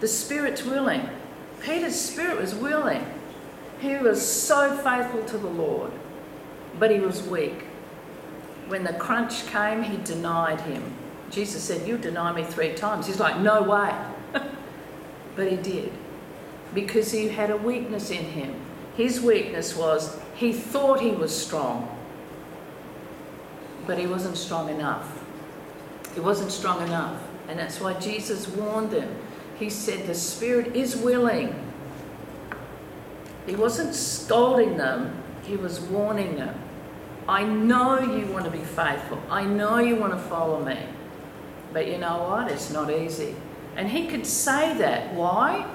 The 0.00 0.08
spirit's 0.08 0.64
willing, 0.64 1.08
Peter's 1.60 1.98
spirit 1.98 2.40
was 2.40 2.54
willing. 2.54 3.04
He 3.80 3.96
was 3.96 4.26
so 4.26 4.76
faithful 4.78 5.24
to 5.24 5.38
the 5.38 5.48
Lord, 5.48 5.92
but 6.78 6.90
he 6.90 7.00
was 7.00 7.22
weak. 7.22 7.64
When 8.68 8.84
the 8.84 8.94
crunch 8.94 9.46
came, 9.46 9.82
he 9.82 9.98
denied 9.98 10.60
him. 10.62 10.82
Jesus 11.30 11.62
said, 11.62 11.86
You 11.86 11.98
deny 11.98 12.32
me 12.32 12.44
three 12.44 12.74
times. 12.74 13.06
He's 13.06 13.20
like, 13.20 13.38
No 13.40 13.62
way. 13.62 13.92
But 15.36 15.50
he 15.50 15.56
did 15.56 15.92
because 16.74 17.12
he 17.12 17.28
had 17.28 17.50
a 17.50 17.56
weakness 17.56 18.10
in 18.10 18.24
him. 18.24 18.54
His 18.96 19.20
weakness 19.20 19.76
was 19.76 20.18
he 20.34 20.52
thought 20.52 21.00
he 21.00 21.10
was 21.10 21.36
strong, 21.36 21.96
but 23.86 23.98
he 23.98 24.06
wasn't 24.06 24.36
strong 24.36 24.68
enough. 24.68 25.24
He 26.14 26.20
wasn't 26.20 26.50
strong 26.50 26.82
enough. 26.82 27.20
And 27.48 27.58
that's 27.58 27.80
why 27.80 27.94
Jesus 27.94 28.48
warned 28.48 28.90
them 28.90 29.16
he 29.58 29.70
said 29.70 30.06
the 30.06 30.14
spirit 30.14 30.74
is 30.74 30.96
willing. 30.96 31.54
He 33.46 33.54
wasn't 33.54 33.94
scolding 33.94 34.76
them, 34.76 35.22
he 35.44 35.56
was 35.56 35.80
warning 35.80 36.36
them. 36.36 36.58
I 37.28 37.44
know 37.44 38.00
you 38.00 38.26
want 38.26 38.44
to 38.44 38.50
be 38.50 38.58
faithful. 38.58 39.20
I 39.30 39.44
know 39.44 39.78
you 39.78 39.96
want 39.96 40.12
to 40.12 40.18
follow 40.18 40.62
me. 40.62 40.78
But 41.72 41.88
you 41.88 41.98
know 41.98 42.28
what? 42.28 42.50
It's 42.50 42.70
not 42.70 42.90
easy. 42.90 43.34
And 43.76 43.88
he 43.88 44.06
could 44.06 44.26
say 44.26 44.76
that. 44.78 45.14
Why? 45.14 45.66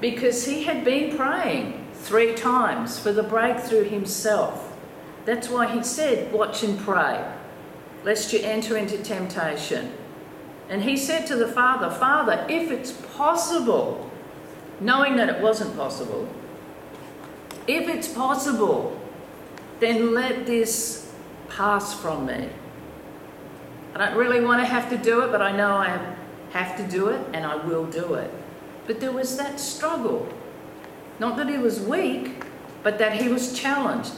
Because 0.00 0.46
he 0.46 0.64
had 0.64 0.84
been 0.84 1.16
praying 1.16 1.86
three 1.94 2.34
times 2.34 2.98
for 2.98 3.12
the 3.12 3.22
breakthrough 3.22 3.84
himself. 3.84 4.76
That's 5.24 5.48
why 5.48 5.74
he 5.74 5.82
said, 5.82 6.32
Watch 6.32 6.62
and 6.62 6.78
pray, 6.78 7.24
lest 8.04 8.32
you 8.32 8.40
enter 8.40 8.76
into 8.76 8.98
temptation. 8.98 9.92
And 10.68 10.82
he 10.82 10.96
said 10.96 11.26
to 11.26 11.36
the 11.36 11.48
father, 11.48 11.90
Father, 11.90 12.46
if 12.48 12.70
it's 12.70 12.92
possible, 12.92 14.10
knowing 14.80 15.16
that 15.16 15.28
it 15.28 15.42
wasn't 15.42 15.76
possible, 15.76 16.28
if 17.66 17.88
it's 17.88 18.08
possible, 18.08 19.00
then 19.80 20.14
let 20.14 20.46
this 20.46 21.12
pass 21.48 21.94
from 21.94 22.26
me. 22.26 22.48
I 23.94 23.98
don't 23.98 24.16
really 24.16 24.40
want 24.40 24.60
to 24.60 24.66
have 24.66 24.90
to 24.90 24.98
do 24.98 25.22
it, 25.22 25.30
but 25.30 25.40
I 25.40 25.52
know 25.52 25.76
I 25.76 26.16
have 26.54 26.76
to 26.76 26.84
do 26.84 27.08
it 27.08 27.20
and 27.32 27.44
I 27.44 27.56
will 27.56 27.84
do 27.84 28.14
it. 28.14 28.30
But 28.86 29.00
there 29.00 29.10
was 29.10 29.36
that 29.36 29.58
struggle. 29.58 30.28
Not 31.18 31.36
that 31.36 31.48
he 31.48 31.58
was 31.58 31.80
weak, 31.80 32.44
but 32.84 32.98
that 32.98 33.20
he 33.20 33.28
was 33.28 33.58
challenged. 33.58 34.12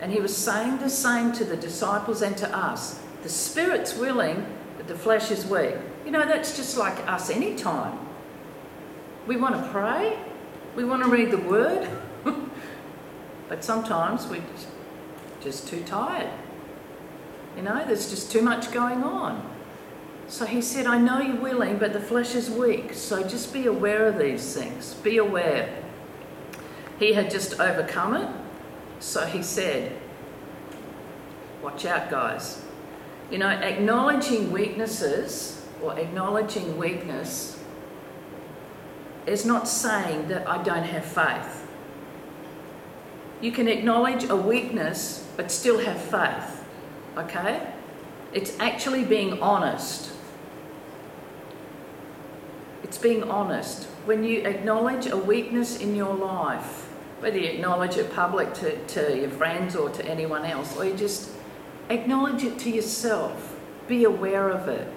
And 0.00 0.12
he 0.12 0.20
was 0.20 0.36
saying 0.36 0.78
the 0.78 0.90
same 0.90 1.32
to 1.32 1.44
the 1.44 1.56
disciples 1.56 2.20
and 2.20 2.36
to 2.36 2.54
us. 2.54 3.00
The 3.22 3.30
spirit's 3.30 3.96
willing, 3.96 4.46
but 4.76 4.88
the 4.88 4.94
flesh 4.94 5.30
is 5.30 5.46
weak. 5.46 5.76
You 6.04 6.10
know, 6.10 6.26
that's 6.26 6.54
just 6.54 6.76
like 6.76 6.98
us 7.08 7.30
anytime. 7.30 7.98
We 9.26 9.36
want 9.36 9.54
to 9.54 9.70
pray, 9.70 10.18
we 10.76 10.84
want 10.84 11.02
to 11.02 11.08
read 11.08 11.30
the 11.30 11.38
word, 11.38 11.88
but 13.48 13.64
sometimes 13.64 14.26
we're 14.26 14.42
just 15.40 15.66
too 15.66 15.82
tired. 15.84 16.30
You 17.56 17.62
know, 17.62 17.82
there's 17.86 18.10
just 18.10 18.30
too 18.30 18.42
much 18.42 18.70
going 18.70 19.02
on. 19.02 19.53
So 20.28 20.46
he 20.46 20.62
said, 20.62 20.86
I 20.86 20.98
know 20.98 21.20
you're 21.20 21.36
willing, 21.36 21.78
but 21.78 21.92
the 21.92 22.00
flesh 22.00 22.34
is 22.34 22.50
weak. 22.50 22.94
So 22.94 23.26
just 23.26 23.52
be 23.52 23.66
aware 23.66 24.06
of 24.06 24.18
these 24.18 24.54
things. 24.54 24.94
Be 24.94 25.18
aware. 25.18 25.82
He 26.98 27.12
had 27.12 27.30
just 27.30 27.60
overcome 27.60 28.16
it. 28.16 28.28
So 29.00 29.26
he 29.26 29.42
said, 29.42 29.92
Watch 31.62 31.86
out, 31.86 32.10
guys. 32.10 32.62
You 33.30 33.38
know, 33.38 33.48
acknowledging 33.48 34.52
weaknesses 34.52 35.66
or 35.82 35.98
acknowledging 35.98 36.76
weakness 36.76 37.58
is 39.26 39.46
not 39.46 39.66
saying 39.66 40.28
that 40.28 40.46
I 40.46 40.62
don't 40.62 40.84
have 40.84 41.04
faith. 41.04 41.66
You 43.40 43.50
can 43.50 43.66
acknowledge 43.66 44.24
a 44.28 44.36
weakness 44.36 45.26
but 45.36 45.50
still 45.50 45.78
have 45.78 46.00
faith. 46.00 46.64
Okay? 47.16 47.66
It's 48.32 48.58
actually 48.58 49.04
being 49.04 49.40
honest. 49.40 50.13
It's 52.84 52.98
being 52.98 53.24
honest. 53.24 53.84
When 54.04 54.22
you 54.22 54.42
acknowledge 54.42 55.06
a 55.06 55.16
weakness 55.16 55.78
in 55.78 55.96
your 55.96 56.14
life, 56.14 56.88
whether 57.18 57.38
you 57.38 57.48
acknowledge 57.48 57.96
it 57.96 58.14
public 58.14 58.54
to, 58.54 58.86
to 58.86 59.18
your 59.18 59.30
friends 59.30 59.74
or 59.74 59.90
to 59.90 60.06
anyone 60.06 60.44
else, 60.44 60.76
or 60.76 60.84
you 60.84 60.94
just 60.94 61.30
Acknowledge 61.90 62.42
it 62.44 62.58
to 62.60 62.70
yourself. 62.70 63.54
Be 63.86 64.04
aware 64.04 64.48
of 64.48 64.68
it. 64.68 64.88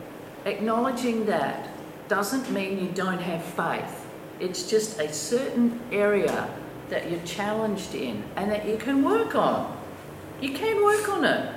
Acknowledging 0.46 1.26
that 1.26 1.70
doesn't 2.08 2.50
mean 2.52 2.80
you 2.80 2.90
don't 2.90 3.20
have 3.20 3.44
faith. 3.44 4.06
It's 4.40 4.70
just 4.70 5.00
a 5.00 5.12
certain 5.12 5.82
area 5.92 6.50
that 6.90 7.12
you're 7.12 7.22
challenged 7.22 7.94
in 7.94 8.24
and 8.38 8.50
that 8.52 8.66
you 8.68 8.78
can 8.78 9.04
work 9.04 9.36
on. 9.36 9.76
You 10.40 10.54
can 10.54 10.82
work 10.84 11.10
on 11.10 11.26
it. 11.26 11.54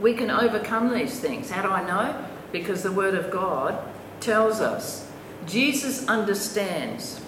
We 0.00 0.14
can 0.14 0.30
overcome 0.30 0.92
these 0.92 1.20
things. 1.20 1.50
How 1.50 1.62
do 1.62 1.68
I 1.68 1.86
know? 1.86 2.24
Because 2.50 2.82
the 2.82 2.92
Word 2.92 3.14
of 3.14 3.30
God 3.30 3.78
tells 4.20 4.60
us. 4.60 5.07
Jesus 5.46 6.06
understands. 6.08 7.20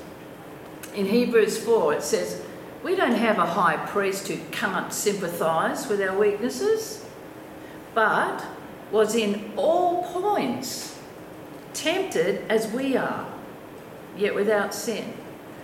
In 0.94 1.06
Hebrews 1.06 1.58
4, 1.58 1.94
it 1.94 2.02
says, 2.02 2.42
We 2.82 2.96
don't 2.96 3.14
have 3.14 3.38
a 3.38 3.46
high 3.46 3.76
priest 3.86 4.28
who 4.28 4.38
can't 4.50 4.92
sympathize 4.92 5.86
with 5.86 6.00
our 6.00 6.18
weaknesses, 6.18 7.04
but 7.94 8.44
was 8.90 9.14
in 9.14 9.52
all 9.56 10.04
points 10.04 10.98
tempted 11.72 12.44
as 12.50 12.70
we 12.72 12.96
are, 12.96 13.26
yet 14.16 14.34
without 14.34 14.74
sin. 14.74 15.14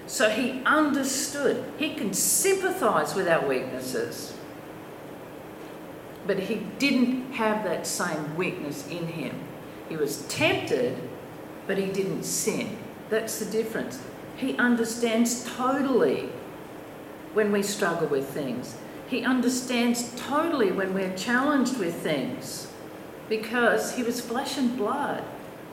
So 0.07 0.31
he 0.31 0.63
understood. 0.65 1.65
He 1.79 1.95
can 1.95 2.13
sympathize 2.15 3.15
with 3.15 3.29
our 3.29 3.47
weaknesses. 3.47 4.35
But 6.27 6.39
he 6.39 6.67
didn't 6.79 7.33
have 7.33 7.65
that 7.65 7.87
same 7.87 8.37
weakness 8.37 8.87
in 8.89 9.07
him. 9.09 9.37
He 9.89 9.97
was 9.97 10.23
tempted, 10.29 10.97
but 11.67 11.79
he 11.79 11.87
didn't 11.87 12.25
sin. 12.25 12.77
That's 13.11 13.39
the 13.39 13.51
difference. 13.51 14.01
He 14.37 14.57
understands 14.57 15.45
totally 15.57 16.29
when 17.33 17.53
we 17.53 17.63
struggle 17.63 18.09
with 18.09 18.29
things. 18.29 18.77
He 19.09 19.23
understands 19.23 20.13
totally 20.17 20.73
when 20.73 20.93
we're 20.93 21.17
challenged 21.17 21.79
with 21.79 21.95
things 21.95 22.69
because 23.29 23.95
he 23.95 24.03
was 24.03 24.21
flesh 24.21 24.59
and 24.59 24.77
blood, 24.77 25.23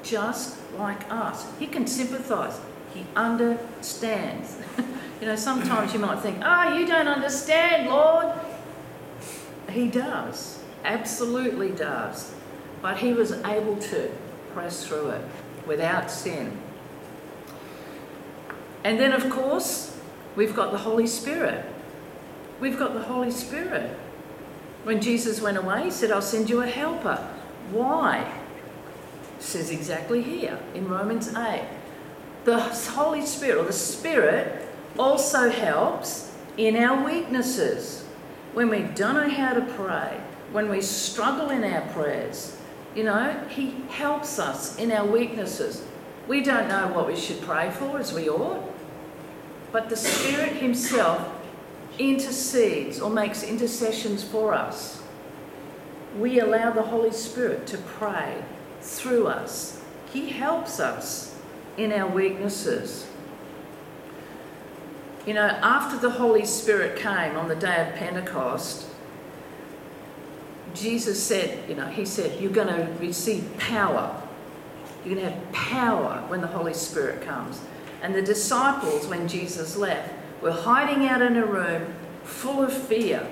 just 0.03 0.57
like 0.77 1.09
us. 1.11 1.45
He 1.59 1.67
can 1.67 1.87
sympathize. 1.87 2.59
He 2.93 3.05
understands. 3.15 4.57
you 5.21 5.27
know, 5.27 5.35
sometimes 5.35 5.93
you 5.93 5.99
might 5.99 6.19
think, 6.19 6.37
oh, 6.43 6.77
you 6.77 6.85
don't 6.85 7.07
understand, 7.07 7.89
Lord. 7.89 8.33
He 9.69 9.87
does, 9.87 10.59
absolutely 10.83 11.71
does. 11.71 12.33
But 12.81 12.97
he 12.97 13.13
was 13.13 13.31
able 13.43 13.77
to 13.77 14.11
press 14.53 14.85
through 14.85 15.09
it 15.09 15.25
without 15.65 16.11
sin. 16.11 16.57
And 18.83 18.99
then, 18.99 19.13
of 19.13 19.29
course, 19.29 19.97
we've 20.35 20.55
got 20.55 20.71
the 20.71 20.79
Holy 20.79 21.07
Spirit. 21.07 21.65
We've 22.59 22.77
got 22.77 22.93
the 22.93 23.03
Holy 23.03 23.31
Spirit. 23.31 23.97
When 24.83 24.99
Jesus 25.01 25.41
went 25.41 25.57
away, 25.57 25.85
he 25.85 25.91
said, 25.91 26.11
I'll 26.11 26.21
send 26.21 26.49
you 26.49 26.61
a 26.61 26.67
helper. 26.67 27.15
Why? 27.71 28.19
It 29.37 29.43
says 29.43 29.69
exactly 29.69 30.21
here 30.21 30.59
in 30.73 30.87
Romans 30.87 31.33
8. 31.33 31.65
The 32.43 32.59
Holy 32.59 33.25
Spirit, 33.25 33.57
or 33.57 33.65
the 33.65 33.73
Spirit, 33.73 34.67
also 34.99 35.49
helps 35.49 36.33
in 36.57 36.75
our 36.75 37.05
weaknesses. 37.05 38.03
When 38.53 38.69
we 38.69 38.81
don't 38.81 39.15
know 39.15 39.29
how 39.29 39.53
to 39.53 39.61
pray, 39.61 40.21
when 40.51 40.69
we 40.69 40.81
struggle 40.81 41.49
in 41.49 41.63
our 41.63 41.81
prayers, 41.93 42.57
you 42.95 43.03
know, 43.03 43.45
He 43.49 43.75
helps 43.89 44.39
us 44.39 44.77
in 44.77 44.91
our 44.91 45.05
weaknesses. 45.05 45.83
We 46.27 46.41
don't 46.41 46.67
know 46.67 46.87
what 46.87 47.07
we 47.07 47.15
should 47.15 47.41
pray 47.41 47.69
for 47.69 47.99
as 47.99 48.13
we 48.13 48.29
ought, 48.29 48.63
but 49.71 49.89
the 49.89 49.97
Spirit 49.97 50.53
Himself 50.53 51.29
intercedes 51.99 52.99
or 52.99 53.09
makes 53.09 53.43
intercessions 53.43 54.23
for 54.23 54.53
us. 54.53 55.01
We 56.17 56.39
allow 56.39 56.71
the 56.71 56.83
Holy 56.83 57.11
Spirit 57.11 57.67
to 57.67 57.77
pray 57.77 58.43
through 58.81 59.27
us. 59.27 59.81
He 60.11 60.29
helps 60.29 60.79
us 60.79 61.35
in 61.77 61.91
our 61.91 62.07
weaknesses. 62.07 63.07
You 65.25 65.33
know, 65.33 65.47
after 65.47 65.97
the 65.97 66.11
Holy 66.11 66.45
Spirit 66.45 66.97
came 66.97 67.35
on 67.37 67.47
the 67.47 67.55
day 67.55 67.87
of 67.87 67.95
Pentecost, 67.95 68.87
Jesus 70.73 71.21
said, 71.21 71.69
you 71.69 71.75
know, 71.75 71.87
He 71.87 72.05
said, 72.05 72.41
You're 72.41 72.51
going 72.51 72.67
to 72.67 72.91
receive 72.99 73.57
power. 73.57 74.21
You're 75.05 75.15
going 75.15 75.27
to 75.27 75.33
have 75.33 75.51
power 75.51 76.23
when 76.27 76.41
the 76.41 76.47
Holy 76.47 76.73
Spirit 76.73 77.21
comes. 77.21 77.61
And 78.01 78.13
the 78.15 78.21
disciples, 78.21 79.07
when 79.07 79.27
Jesus 79.27 79.75
left, 79.75 80.13
were 80.41 80.51
hiding 80.51 81.07
out 81.07 81.21
in 81.21 81.37
a 81.37 81.45
room 81.45 81.93
full 82.23 82.61
of 82.61 82.73
fear. 82.73 83.27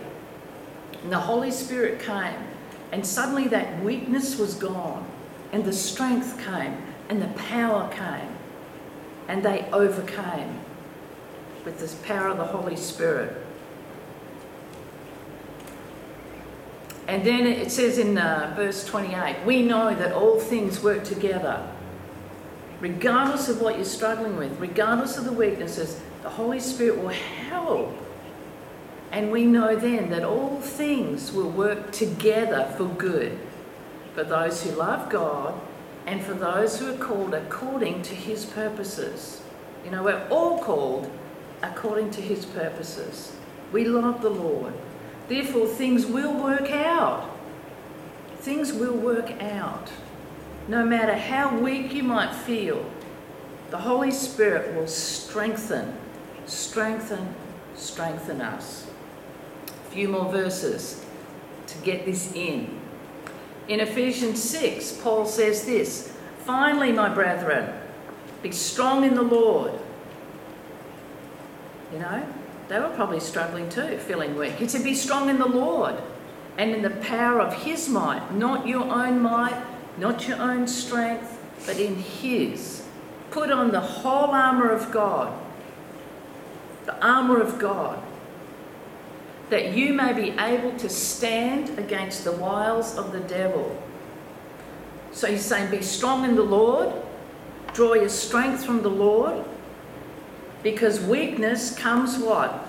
And 1.03 1.11
the 1.11 1.19
Holy 1.19 1.51
Spirit 1.51 1.99
came, 1.99 2.47
and 2.91 3.05
suddenly 3.05 3.47
that 3.49 3.83
weakness 3.83 4.37
was 4.37 4.55
gone, 4.55 5.05
and 5.51 5.65
the 5.65 5.73
strength 5.73 6.37
came, 6.45 6.77
and 7.09 7.21
the 7.21 7.27
power 7.27 7.89
came, 7.89 8.35
and 9.27 9.43
they 9.43 9.67
overcame 9.71 10.59
with 11.65 11.79
this 11.79 11.95
power 12.05 12.29
of 12.29 12.37
the 12.37 12.45
Holy 12.45 12.75
Spirit. 12.75 13.35
And 17.07 17.25
then 17.25 17.45
it 17.47 17.71
says 17.71 17.97
in 17.97 18.17
uh, 18.17 18.53
verse 18.55 18.85
28 18.85 19.45
we 19.45 19.63
know 19.63 19.93
that 19.93 20.13
all 20.13 20.39
things 20.39 20.81
work 20.81 21.03
together. 21.03 21.67
Regardless 22.79 23.47
of 23.47 23.61
what 23.61 23.75
you're 23.75 23.85
struggling 23.85 24.37
with, 24.37 24.59
regardless 24.59 25.17
of 25.17 25.25
the 25.25 25.31
weaknesses, 25.31 26.01
the 26.23 26.29
Holy 26.29 26.59
Spirit 26.59 26.97
will 26.97 27.09
help. 27.09 27.95
And 29.11 29.31
we 29.31 29.45
know 29.45 29.75
then 29.75 30.09
that 30.09 30.23
all 30.23 30.61
things 30.61 31.31
will 31.31 31.49
work 31.49 31.91
together 31.91 32.73
for 32.77 32.85
good 32.85 33.37
for 34.15 34.23
those 34.23 34.63
who 34.63 34.71
love 34.71 35.09
God 35.09 35.59
and 36.05 36.21
for 36.21 36.33
those 36.33 36.79
who 36.79 36.93
are 36.93 36.97
called 36.97 37.33
according 37.33 38.01
to 38.03 38.15
his 38.15 38.45
purposes. 38.45 39.41
You 39.85 39.91
know, 39.91 40.03
we're 40.03 40.27
all 40.29 40.59
called 40.59 41.11
according 41.61 42.11
to 42.11 42.21
his 42.21 42.45
purposes. 42.45 43.35
We 43.71 43.85
love 43.85 44.21
the 44.21 44.29
Lord. 44.29 44.73
Therefore, 45.31 45.65
things 45.65 46.05
will 46.05 46.33
work 46.33 46.71
out. 46.71 47.31
Things 48.39 48.73
will 48.73 48.97
work 48.97 49.31
out. 49.41 49.89
No 50.67 50.83
matter 50.83 51.15
how 51.15 51.57
weak 51.57 51.93
you 51.93 52.03
might 52.03 52.35
feel, 52.35 52.85
the 53.69 53.77
Holy 53.77 54.11
Spirit 54.11 54.75
will 54.75 54.87
strengthen, 54.87 55.95
strengthen, 56.47 57.33
strengthen 57.75 58.41
us. 58.41 58.87
A 59.67 59.91
few 59.91 60.09
more 60.09 60.29
verses 60.29 61.05
to 61.67 61.77
get 61.77 62.05
this 62.05 62.33
in. 62.35 62.81
In 63.69 63.79
Ephesians 63.79 64.43
6, 64.43 64.99
Paul 65.01 65.25
says 65.25 65.63
this 65.63 66.13
Finally, 66.39 66.91
my 66.91 67.07
brethren, 67.07 67.73
be 68.43 68.51
strong 68.51 69.05
in 69.05 69.15
the 69.15 69.21
Lord. 69.21 69.71
You 71.93 71.99
know, 71.99 72.27
they 72.71 72.79
were 72.79 72.89
probably 72.89 73.19
struggling 73.19 73.69
too, 73.69 73.97
feeling 73.97 74.35
weak. 74.35 74.53
Said, 74.67 74.83
Be 74.83 74.93
strong 74.93 75.29
in 75.29 75.39
the 75.39 75.47
Lord 75.47 75.95
and 76.57 76.71
in 76.71 76.81
the 76.81 76.89
power 76.89 77.41
of 77.41 77.53
His 77.63 77.89
might, 77.89 78.33
not 78.33 78.67
your 78.67 78.83
own 78.83 79.21
might, 79.21 79.61
not 79.97 80.27
your 80.27 80.41
own 80.41 80.67
strength, 80.67 81.37
but 81.65 81.77
in 81.77 81.95
His. 81.95 82.83
Put 83.29 83.51
on 83.51 83.71
the 83.71 83.79
whole 83.79 84.31
armour 84.31 84.69
of 84.69 84.91
God, 84.91 85.37
the 86.85 87.05
armour 87.05 87.41
of 87.41 87.59
God 87.59 88.01
that 89.51 89.73
you 89.73 89.93
may 89.93 90.13
be 90.13 90.29
able 90.39 90.71
to 90.77 90.87
stand 90.87 91.77
against 91.77 92.23
the 92.23 92.31
wiles 92.31 92.97
of 92.97 93.11
the 93.11 93.19
devil. 93.19 93.77
So 95.11 95.27
he's 95.27 95.45
saying, 95.45 95.69
Be 95.69 95.81
strong 95.81 96.23
in 96.23 96.35
the 96.35 96.41
Lord, 96.41 96.93
draw 97.73 97.93
your 97.93 98.09
strength 98.09 98.65
from 98.65 98.81
the 98.81 98.89
Lord, 98.89 99.43
because 100.63 101.01
weakness 101.01 101.75
comes 101.75 102.17
what? 102.17 102.60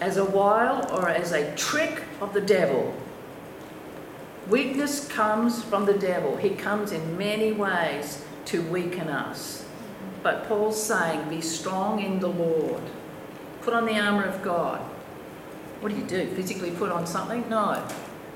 As 0.00 0.16
a 0.16 0.24
wile 0.24 0.88
or 0.92 1.08
as 1.08 1.32
a 1.32 1.54
trick 1.56 2.02
of 2.20 2.32
the 2.32 2.40
devil. 2.40 2.94
Weakness 4.48 5.08
comes 5.08 5.62
from 5.62 5.86
the 5.86 5.94
devil. 5.98 6.36
He 6.36 6.50
comes 6.50 6.92
in 6.92 7.18
many 7.18 7.52
ways 7.52 8.24
to 8.46 8.62
weaken 8.62 9.08
us. 9.08 9.64
But 10.22 10.48
Paul's 10.48 10.80
saying, 10.80 11.28
Be 11.28 11.40
strong 11.40 12.02
in 12.02 12.20
the 12.20 12.28
Lord. 12.28 12.82
Put 13.62 13.74
on 13.74 13.86
the 13.86 13.98
armour 13.98 14.24
of 14.24 14.42
God. 14.42 14.80
What 15.80 15.90
do 15.90 15.98
you 15.98 16.04
do? 16.04 16.26
Physically 16.34 16.70
put 16.70 16.90
on 16.90 17.06
something? 17.06 17.48
No. 17.48 17.86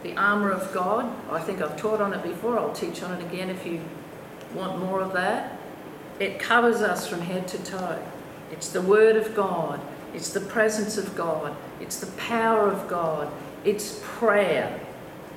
The 0.02 0.16
armour 0.16 0.50
of 0.50 0.72
God, 0.72 1.12
I 1.30 1.40
think 1.40 1.60
I've 1.60 1.76
taught 1.76 2.00
on 2.00 2.12
it 2.12 2.22
before, 2.22 2.58
I'll 2.58 2.72
teach 2.72 3.02
on 3.02 3.12
it 3.12 3.24
again 3.24 3.50
if 3.50 3.66
you 3.66 3.80
want 4.54 4.78
more 4.78 5.00
of 5.00 5.12
that. 5.12 5.58
It 6.18 6.38
covers 6.38 6.76
us 6.76 7.06
from 7.06 7.20
head 7.20 7.46
to 7.48 7.58
toe. 7.58 8.02
It's 8.50 8.70
the 8.70 8.82
Word 8.82 9.16
of 9.16 9.34
God, 9.34 9.80
it's 10.14 10.30
the 10.30 10.40
presence 10.40 10.98
of 10.98 11.14
God, 11.16 11.56
it's 11.80 12.00
the 12.00 12.10
power 12.12 12.68
of 12.68 12.88
God, 12.88 13.32
it's 13.64 14.00
prayer. 14.02 14.80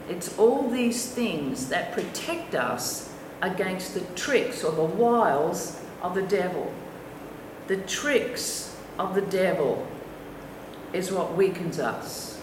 It's 0.10 0.38
all 0.38 0.70
these 0.70 1.10
things 1.12 1.70
that 1.70 1.94
protect 1.94 2.56
us 2.56 3.14
against 3.42 3.94
the 3.94 4.02
tricks 4.16 4.64
or 4.64 4.72
the 4.72 4.84
wiles 4.84 5.80
of 6.02 6.16
the 6.16 6.22
devil. 6.22 6.74
The 7.68 7.78
tricks 7.78 8.76
of 9.00 9.16
the 9.16 9.22
devil 9.22 9.88
is 10.92 11.12
what 11.12 11.36
weakens 11.36 11.80
us. 11.80 12.42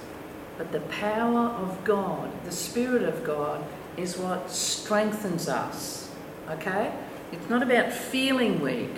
But 0.59 0.73
the 0.73 0.81
power 0.81 1.49
of 1.49 1.85
God, 1.85 2.31
the 2.45 2.53
Spirit 2.53 3.03
of 3.03 3.25
God, 3.25 3.65
is 3.97 4.17
what 4.19 4.51
strengthens 4.51 5.49
us. 5.49 6.11
Okay? 6.51 6.93
It's 7.33 7.49
not 7.49 7.63
about 7.63 7.93
feeling 7.93 8.61
weak. 8.61 8.95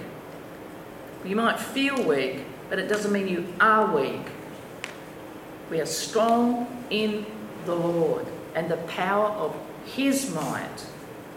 You 1.24 1.36
might 1.36 1.60
feel 1.60 2.02
weak, 2.02 2.44
but 2.72 2.78
it 2.78 2.88
doesn't 2.88 3.12
mean 3.12 3.28
you 3.28 3.52
are 3.60 3.94
weak. 3.94 4.28
We 5.68 5.78
are 5.82 5.84
strong 5.84 6.86
in 6.88 7.26
the 7.66 7.74
Lord 7.74 8.24
and 8.54 8.70
the 8.70 8.78
power 8.78 9.26
of 9.26 9.54
His 9.84 10.34
might. 10.34 10.86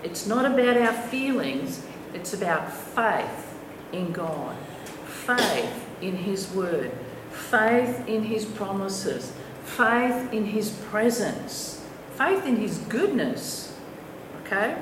It's 0.01 0.25
not 0.25 0.45
about 0.45 0.77
our 0.77 0.93
feelings, 0.93 1.85
it's 2.13 2.33
about 2.33 2.71
faith 2.71 3.53
in 3.91 4.13
God, 4.13 4.55
faith 5.07 5.85
in 5.99 6.15
His 6.15 6.49
Word, 6.53 6.93
faith 7.31 8.07
in 8.07 8.23
His 8.23 8.45
promises, 8.45 9.33
faith 9.65 10.31
in 10.31 10.45
His 10.45 10.69
presence, 10.89 11.85
faith 12.15 12.45
in 12.45 12.55
His 12.55 12.77
goodness. 12.77 13.77
Okay? 14.45 14.81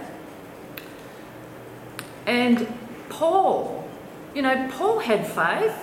And 2.27 2.71
Paul, 3.09 3.89
you 4.35 4.43
know, 4.43 4.69
Paul 4.71 4.99
had 4.99 5.25
faith. 5.25 5.82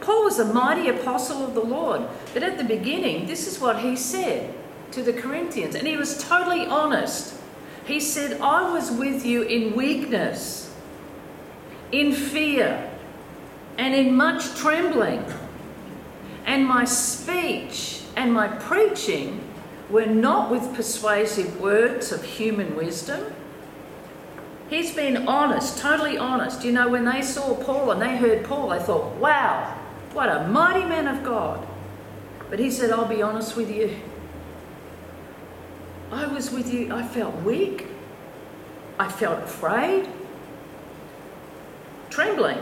Paul 0.00 0.24
was 0.24 0.38
a 0.38 0.52
mighty 0.52 0.88
apostle 0.88 1.44
of 1.44 1.54
the 1.54 1.64
Lord. 1.64 2.02
But 2.32 2.42
at 2.42 2.58
the 2.58 2.64
beginning, 2.64 3.26
this 3.26 3.46
is 3.46 3.60
what 3.60 3.80
he 3.80 3.96
said 3.96 4.54
to 4.92 5.02
the 5.02 5.12
Corinthians, 5.12 5.74
and 5.74 5.88
he 5.88 5.96
was 5.96 6.22
totally 6.22 6.66
honest. 6.66 7.34
He 7.86 8.00
said, 8.00 8.40
I 8.40 8.72
was 8.72 8.90
with 8.90 9.26
you 9.26 9.42
in 9.42 9.74
weakness, 9.74 10.72
in 11.92 12.12
fear, 12.12 12.90
and 13.76 13.94
in 13.94 14.14
much 14.14 14.54
trembling. 14.54 15.24
And 16.46 16.66
my 16.66 16.84
speech 16.84 18.02
and 18.16 18.32
my 18.32 18.48
preaching 18.48 19.40
were 19.90 20.06
not 20.06 20.50
with 20.50 20.74
persuasive 20.74 21.60
words 21.60 22.12
of 22.12 22.22
human 22.22 22.76
wisdom. 22.76 23.32
He's 24.70 24.94
been 24.94 25.28
honest, 25.28 25.78
totally 25.78 26.16
honest. 26.16 26.64
You 26.64 26.72
know, 26.72 26.88
when 26.88 27.04
they 27.04 27.22
saw 27.22 27.54
Paul 27.54 27.90
and 27.90 28.00
they 28.00 28.16
heard 28.16 28.44
Paul, 28.44 28.70
they 28.70 28.78
thought, 28.78 29.14
wow, 29.16 29.78
what 30.14 30.28
a 30.28 30.46
mighty 30.48 30.84
man 30.84 31.06
of 31.06 31.22
God. 31.24 31.66
But 32.48 32.58
he 32.58 32.70
said, 32.70 32.90
I'll 32.90 33.06
be 33.06 33.20
honest 33.20 33.56
with 33.56 33.70
you. 33.70 33.96
I 36.12 36.26
was 36.26 36.50
with 36.50 36.72
you, 36.72 36.94
I 36.94 37.02
felt 37.02 37.34
weak. 37.42 37.86
I 38.98 39.08
felt 39.08 39.42
afraid, 39.42 40.08
trembling. 42.10 42.58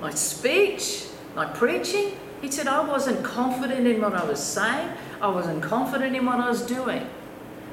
My 0.00 0.10
speech, 0.10 1.06
my 1.34 1.46
preaching, 1.46 2.16
he 2.40 2.50
said, 2.50 2.68
I 2.68 2.86
wasn't 2.86 3.24
confident 3.24 3.88
in 3.88 4.00
what 4.00 4.14
I 4.14 4.24
was 4.24 4.40
saying. 4.40 4.90
I 5.20 5.26
wasn't 5.26 5.62
confident 5.62 6.14
in 6.14 6.24
what 6.24 6.38
I 6.38 6.48
was 6.48 6.62
doing. 6.62 7.08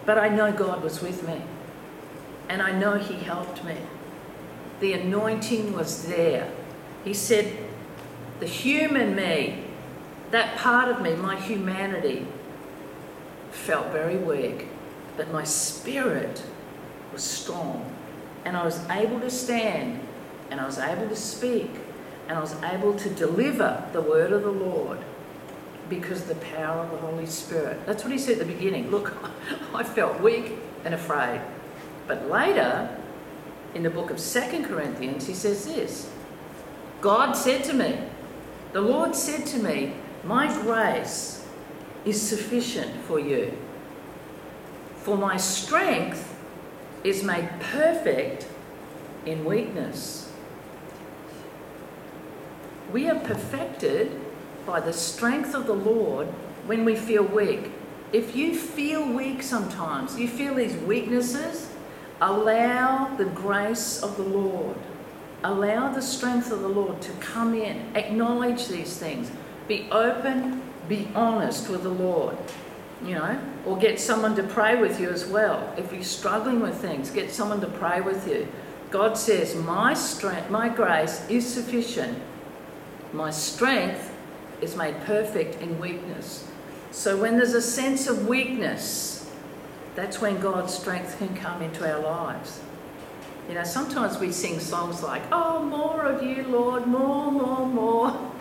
But 0.05 0.17
I 0.17 0.29
know 0.29 0.51
God 0.51 0.83
was 0.83 1.01
with 1.01 1.27
me. 1.27 1.41
And 2.49 2.61
I 2.61 2.71
know 2.71 2.97
He 2.97 3.15
helped 3.15 3.63
me. 3.63 3.77
The 4.79 4.93
anointing 4.93 5.73
was 5.73 6.07
there. 6.07 6.51
He 7.03 7.13
said, 7.13 7.55
the 8.39 8.47
human 8.47 9.15
me, 9.15 9.63
that 10.31 10.57
part 10.57 10.89
of 10.89 11.01
me, 11.01 11.15
my 11.15 11.35
humanity, 11.39 12.27
felt 13.51 13.87
very 13.87 14.17
weak. 14.17 14.67
But 15.17 15.31
my 15.31 15.43
spirit 15.43 16.43
was 17.13 17.23
strong. 17.23 17.93
And 18.43 18.57
I 18.57 18.63
was 18.63 18.87
able 18.89 19.19
to 19.21 19.29
stand 19.29 20.01
and 20.51 20.59
I 20.59 20.65
was 20.65 20.77
able 20.77 21.07
to 21.07 21.15
speak 21.15 21.71
and 22.27 22.37
I 22.37 22.41
was 22.41 22.55
able 22.63 22.93
to 22.95 23.09
deliver 23.09 23.87
the 23.93 24.01
word 24.01 24.31
of 24.31 24.43
the 24.43 24.51
Lord 24.51 24.99
because 25.89 26.21
of 26.21 26.27
the 26.27 26.35
power 26.35 26.83
of 26.83 26.91
the 26.91 26.97
Holy 26.97 27.25
Spirit. 27.25 27.85
That's 27.85 28.03
what 28.03 28.11
he 28.11 28.17
said 28.17 28.39
at 28.39 28.47
the 28.47 28.53
beginning. 28.53 28.91
Look, 28.91 29.15
I 29.73 29.83
felt 29.83 30.19
weak 30.21 30.53
and 30.83 30.93
afraid. 30.93 31.41
But 32.07 32.29
later, 32.29 32.95
in 33.73 33.83
the 33.83 33.89
book 33.89 34.09
of 34.09 34.19
Second 34.19 34.65
Corinthians, 34.65 35.27
he 35.27 35.33
says 35.33 35.65
this 35.65 36.09
God 37.01 37.33
said 37.33 37.63
to 37.65 37.73
me, 37.73 37.99
the 38.75 38.81
Lord 38.81 39.15
said 39.15 39.45
to 39.47 39.57
me, 39.57 39.93
My 40.25 40.53
grace 40.61 41.47
is 42.03 42.21
sufficient 42.21 42.93
for 43.05 43.21
you. 43.21 43.57
For 44.97 45.17
my 45.17 45.37
strength 45.37 46.37
is 47.01 47.23
made 47.23 47.49
perfect 47.61 48.49
in 49.25 49.45
weakness. 49.45 50.29
We 52.91 53.09
are 53.09 53.17
perfected 53.17 54.19
by 54.65 54.81
the 54.81 54.91
strength 54.91 55.55
of 55.55 55.67
the 55.67 55.73
Lord 55.73 56.27
when 56.65 56.83
we 56.83 56.97
feel 56.97 57.23
weak. 57.23 57.71
If 58.11 58.35
you 58.35 58.53
feel 58.53 59.09
weak 59.09 59.41
sometimes, 59.41 60.19
you 60.19 60.27
feel 60.27 60.55
these 60.55 60.75
weaknesses, 60.75 61.71
allow 62.19 63.15
the 63.15 63.23
grace 63.23 64.03
of 64.03 64.17
the 64.17 64.23
Lord, 64.23 64.75
allow 65.45 65.91
the 65.91 66.01
strength 66.01 66.51
of 66.51 66.61
the 66.61 66.67
Lord 66.67 67.01
to 67.01 67.11
come 67.13 67.53
in. 67.53 67.95
Acknowledge 67.95 68.67
these 68.67 68.97
things. 68.97 69.31
Be 69.67 69.87
open, 69.91 70.61
be 70.89 71.07
honest 71.15 71.69
with 71.69 71.83
the 71.83 71.89
Lord, 71.89 72.35
you 73.03 73.15
know, 73.15 73.39
or 73.65 73.77
get 73.77 73.99
someone 73.99 74.35
to 74.35 74.43
pray 74.43 74.75
with 74.75 74.99
you 74.99 75.09
as 75.09 75.25
well. 75.25 75.73
If 75.77 75.93
you're 75.93 76.03
struggling 76.03 76.61
with 76.61 76.75
things, 76.75 77.11
get 77.11 77.31
someone 77.31 77.61
to 77.61 77.67
pray 77.67 78.01
with 78.01 78.27
you. 78.27 78.47
God 78.89 79.17
says, 79.17 79.55
My 79.55 79.93
strength, 79.93 80.49
my 80.49 80.69
grace 80.69 81.25
is 81.29 81.47
sufficient. 81.47 82.19
My 83.13 83.31
strength 83.31 84.11
is 84.61 84.75
made 84.75 84.99
perfect 85.01 85.61
in 85.61 85.79
weakness. 85.79 86.47
So 86.91 87.17
when 87.17 87.37
there's 87.37 87.53
a 87.53 87.61
sense 87.61 88.07
of 88.07 88.27
weakness, 88.27 89.29
that's 89.95 90.21
when 90.21 90.39
God's 90.39 90.73
strength 90.73 91.17
can 91.17 91.35
come 91.35 91.61
into 91.61 91.89
our 91.89 92.01
lives. 92.01 92.61
You 93.47 93.53
know, 93.53 93.63
sometimes 93.63 94.17
we 94.17 94.31
sing 94.31 94.59
songs 94.59 95.03
like, 95.03 95.21
Oh, 95.31 95.63
more 95.63 96.05
of 96.05 96.23
you, 96.23 96.43
Lord, 96.43 96.87
more, 96.87 97.31
more, 97.31 97.65
more. 97.67 98.31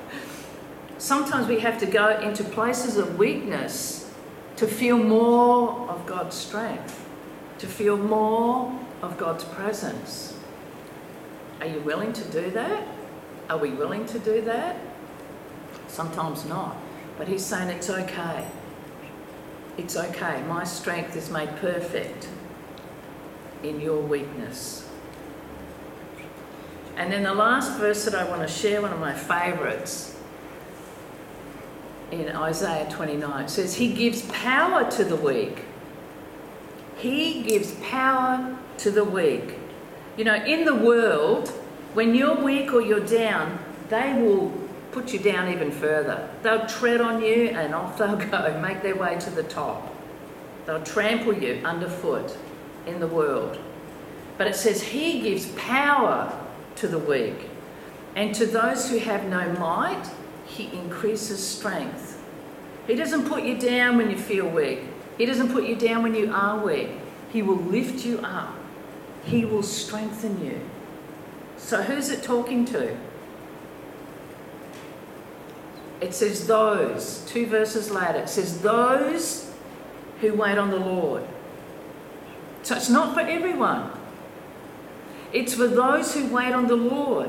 Sometimes 0.99 1.47
we 1.47 1.61
have 1.61 1.79
to 1.81 1.87
go 1.87 2.21
into 2.21 2.43
places 2.45 2.97
of 2.97 3.19
weakness 3.19 4.11
to 4.57 4.67
feel 4.67 4.97
more 4.97 5.89
of 5.91 6.07
God's 6.07 6.37
strength, 6.37 7.07
to 7.59 7.67
feel 7.67 7.97
more 7.99 8.79
of 9.03 9.19
God's 9.19 9.45
presence. 9.45 10.39
Are 11.61 11.67
you 11.67 11.81
willing 11.81 12.13
to 12.13 12.25
do 12.31 12.51
that? 12.53 12.87
Are 13.51 13.59
we 13.59 13.71
willing 13.71 14.07
to 14.07 14.19
do 14.19 14.41
that? 14.43 14.77
Sometimes 15.89 16.45
not. 16.47 16.77
But 17.19 17.29
he's 17.29 17.45
saying 17.45 17.69
it's 17.69 17.91
okay. 17.91 18.47
It's 19.77 19.97
okay. 19.97 20.43
My 20.49 20.65
strength 20.65 21.17
is 21.17 21.31
made 21.31 21.55
perfect 21.57 22.29
in 23.63 23.81
your 23.81 24.01
weakness. 24.01 24.84
And 26.97 27.13
then 27.13 27.25
the 27.25 27.35
last 27.35 27.79
verse 27.79 28.05
that 28.05 28.15
I 28.15 28.25
want 28.29 28.43
to 28.43 28.49
share, 28.49 28.81
one 28.81 28.93
of 28.93 29.01
my 29.01 29.13
favourites, 29.13 30.17
in 32.11 32.29
Isaiah 32.29 32.89
29, 32.91 33.49
says, 33.49 33.75
He 33.75 33.93
gives 33.93 34.23
power 34.23 34.89
to 34.93 35.05
the 35.05 35.17
weak. 35.17 35.65
He 36.97 37.43
gives 37.43 37.73
power 37.77 38.57
to 38.79 38.91
the 38.91 39.05
weak. 39.05 39.59
You 40.17 40.25
know, 40.25 40.37
in 40.37 40.65
the 40.65 40.75
world, 40.75 41.49
when 41.95 42.15
you're 42.15 42.37
weak 42.37 42.73
or 42.73 42.81
you're 42.81 43.01
down, 43.01 43.59
they 43.89 44.13
will 44.15 44.53
put 44.93 45.13
you 45.13 45.19
down 45.19 45.53
even 45.53 45.73
further. 45.73 46.29
They'll 46.43 46.67
tread 46.67 47.01
on 47.01 47.21
you 47.21 47.49
and 47.49 47.75
off 47.75 47.99
they'll 47.99 48.17
go, 48.17 48.61
make 48.61 48.83
their 48.83 48.97
way 48.97 49.19
to 49.19 49.31
the 49.31 49.43
top. 49.43 49.93
They'll 50.67 50.85
trample 50.85 51.35
you 51.35 51.61
underfoot 51.65 52.37
in 52.87 53.01
the 53.01 53.09
world. 53.09 53.59
But 54.39 54.47
it 54.47 54.55
says, 54.57 54.83
He 54.83 55.21
gives 55.21 55.47
power 55.53 56.33
to 56.77 56.89
the 56.89 56.99
weak. 56.99 57.49
And 58.17 58.35
to 58.37 58.47
those 58.47 58.91
who 58.91 58.99
have 58.99 59.25
no 59.25 59.53
might, 59.55 60.09
He 60.47 60.71
increases 60.73 61.45
strength. 61.45 62.23
He 62.87 62.95
doesn't 62.95 63.29
put 63.29 63.45
you 63.45 63.57
down 63.59 63.97
when 63.97 64.11
you 64.11 64.17
feel 64.17 64.49
weak, 64.49 64.81
He 65.19 65.27
doesn't 65.27 65.53
put 65.53 65.65
you 65.65 65.77
down 65.77 66.03
when 66.03 66.15
you 66.15 66.33
are 66.33 66.65
weak. 66.65 66.91
He 67.33 67.43
will 67.43 67.57
lift 67.57 68.05
you 68.05 68.19
up, 68.21 68.55
He 69.25 69.45
will 69.45 69.63
strengthen 69.63 70.45
you. 70.45 70.61
So, 71.57 71.83
who's 71.83 72.11
it 72.11 72.23
talking 72.23 72.65
to? 72.67 72.97
It 76.01 76.13
says, 76.13 76.47
those, 76.47 77.25
two 77.27 77.47
verses 77.47 77.91
later, 77.91 78.19
it 78.19 78.29
says, 78.29 78.61
those 78.61 79.51
who 80.21 80.35
wait 80.35 80.59
on 80.59 80.71
the 80.71 80.79
Lord. 80.79 81.23
So, 82.63 82.77
it's 82.77 82.91
not 82.91 83.15
for 83.15 83.21
everyone. 83.21 83.91
It's 85.35 85.53
for 85.53 85.67
those 85.67 86.15
who 86.15 86.29
wait 86.29 86.53
on 86.53 86.69
the 86.69 86.77
Lord, 86.77 87.29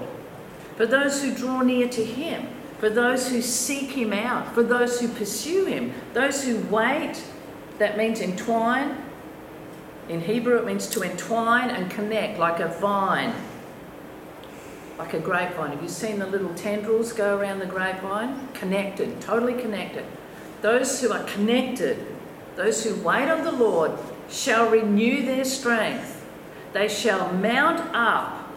for 0.77 0.85
those 0.85 1.23
who 1.23 1.33
draw 1.33 1.61
near 1.61 1.89
to 1.89 2.05
Him, 2.05 2.47
for 2.77 2.87
those 2.87 3.29
who 3.29 3.41
seek 3.41 3.91
Him 3.91 4.13
out, 4.13 4.53
for 4.53 4.61
those 4.61 5.01
who 5.01 5.07
pursue 5.07 5.65
Him, 5.65 5.91
those 6.13 6.43
who 6.43 6.59
wait. 6.67 7.21
That 7.79 7.97
means 7.97 8.21
entwine. 8.21 9.03
In 10.07 10.21
Hebrew, 10.21 10.57
it 10.57 10.65
means 10.65 10.87
to 10.89 11.01
entwine 11.01 11.71
and 11.71 11.89
connect 11.89 12.37
like 12.37 12.59
a 12.59 12.67
vine, 12.67 13.33
like 14.99 15.15
a 15.15 15.19
grapevine. 15.19 15.71
Have 15.71 15.81
you 15.81 15.89
seen 15.89 16.19
the 16.19 16.27
little 16.27 16.53
tendrils 16.53 17.11
go 17.11 17.37
around 17.37 17.57
the 17.57 17.65
grapevine? 17.65 18.47
Connected, 18.53 19.19
totally 19.19 19.59
connected. 19.59 20.05
Those 20.61 21.01
who 21.01 21.11
are 21.11 21.23
connected, 21.23 22.05
those 22.55 22.83
who 22.83 22.95
wait 23.01 23.29
on 23.29 23.43
the 23.43 23.51
Lord, 23.51 23.91
shall 24.29 24.69
renew 24.69 25.25
their 25.25 25.43
strength. 25.43 26.14
They 26.75 26.89
shall 26.89 27.31
mount 27.31 27.79
up 27.95 28.49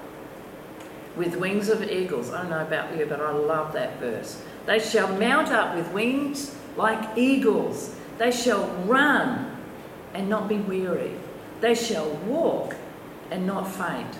with 1.14 1.37
wings 1.37 1.68
of 1.68 1.88
eagles. 1.88 2.33
I 2.33 2.40
don't 2.40 2.50
know 2.50 2.62
about 2.62 2.98
you, 2.98 3.07
but 3.07 3.20
I 3.20 3.31
love 3.31 3.72
that 3.74 4.00
verse. 4.00 4.42
They 4.66 4.81
shall 4.81 5.16
mount 5.16 5.50
up 5.50 5.76
with 5.76 5.92
wings 5.92 6.52
like 6.76 7.16
eagles. 7.16 7.94
They 8.18 8.33
shall 8.33 8.66
run 8.87 9.57
and 10.14 10.28
not 10.28 10.48
be 10.48 10.57
weary. 10.57 11.12
They 11.61 11.76
shall 11.76 12.11
walk 12.26 12.74
and 13.31 13.46
not 13.46 13.70
faint. 13.70 14.18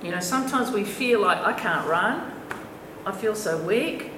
You 0.00 0.12
know, 0.12 0.20
sometimes 0.20 0.70
we 0.70 0.84
feel 0.84 1.22
like 1.22 1.38
I 1.38 1.52
can't 1.52 1.84
run. 1.88 2.30
I 3.04 3.10
feel 3.10 3.34
so 3.34 3.60
weak. 3.60 4.12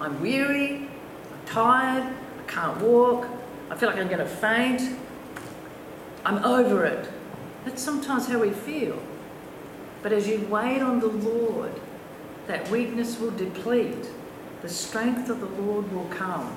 I'm 0.00 0.22
weary. 0.22 0.88
I'm 1.30 1.44
tired. 1.44 2.04
I 2.04 2.50
can't 2.50 2.80
walk. 2.80 3.28
I 3.70 3.76
feel 3.76 3.90
like 3.90 3.98
I'm 3.98 4.08
going 4.08 4.20
to 4.20 4.26
faint. 4.26 4.96
I'm 6.24 6.42
over 6.46 6.86
it. 6.86 7.10
That's 7.64 7.82
sometimes 7.82 8.26
how 8.26 8.38
we 8.40 8.50
feel. 8.50 9.00
But 10.02 10.12
as 10.12 10.28
you 10.28 10.46
wait 10.48 10.80
on 10.80 11.00
the 11.00 11.08
Lord, 11.08 11.72
that 12.46 12.68
weakness 12.70 13.18
will 13.18 13.30
deplete. 13.32 14.08
The 14.62 14.68
strength 14.68 15.28
of 15.28 15.40
the 15.40 15.62
Lord 15.62 15.90
will 15.92 16.06
come. 16.06 16.56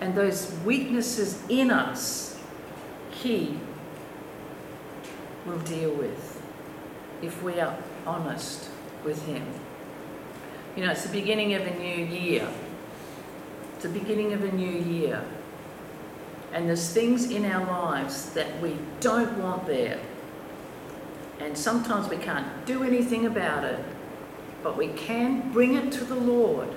And 0.00 0.14
those 0.14 0.52
weaknesses 0.64 1.42
in 1.48 1.70
us, 1.70 2.38
He 3.10 3.58
will 5.46 5.58
deal 5.60 5.92
with 5.94 6.42
if 7.22 7.42
we 7.42 7.60
are 7.60 7.76
honest 8.06 8.68
with 9.04 9.24
Him. 9.26 9.46
You 10.76 10.84
know, 10.84 10.90
it's 10.90 11.04
the 11.04 11.12
beginning 11.12 11.54
of 11.54 11.66
a 11.66 11.74
new 11.78 12.04
year. 12.04 12.46
It's 13.74 13.82
the 13.82 13.88
beginning 13.88 14.32
of 14.32 14.44
a 14.44 14.52
new 14.52 14.70
year. 14.70 15.24
And 16.52 16.68
there's 16.68 16.90
things 16.90 17.30
in 17.30 17.44
our 17.46 17.66
lives 17.66 18.30
that 18.30 18.60
we 18.60 18.76
don't 19.00 19.38
want 19.38 19.66
there. 19.66 19.98
And 21.40 21.56
sometimes 21.56 22.08
we 22.08 22.16
can't 22.16 22.66
do 22.66 22.82
anything 22.82 23.26
about 23.26 23.64
it, 23.64 23.78
but 24.62 24.76
we 24.76 24.88
can 24.88 25.52
bring 25.52 25.74
it 25.74 25.92
to 25.92 26.04
the 26.04 26.14
Lord. 26.14 26.68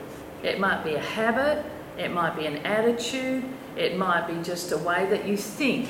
It 0.43 0.59
might 0.59 0.83
be 0.83 0.95
a 0.95 0.99
habit, 0.99 1.65
it 1.97 2.11
might 2.11 2.35
be 2.35 2.45
an 2.45 2.57
attitude, 2.57 3.43
it 3.75 3.97
might 3.97 4.27
be 4.27 4.41
just 4.43 4.71
a 4.71 4.77
way 4.77 5.05
that 5.09 5.25
you 5.25 5.37
think, 5.37 5.89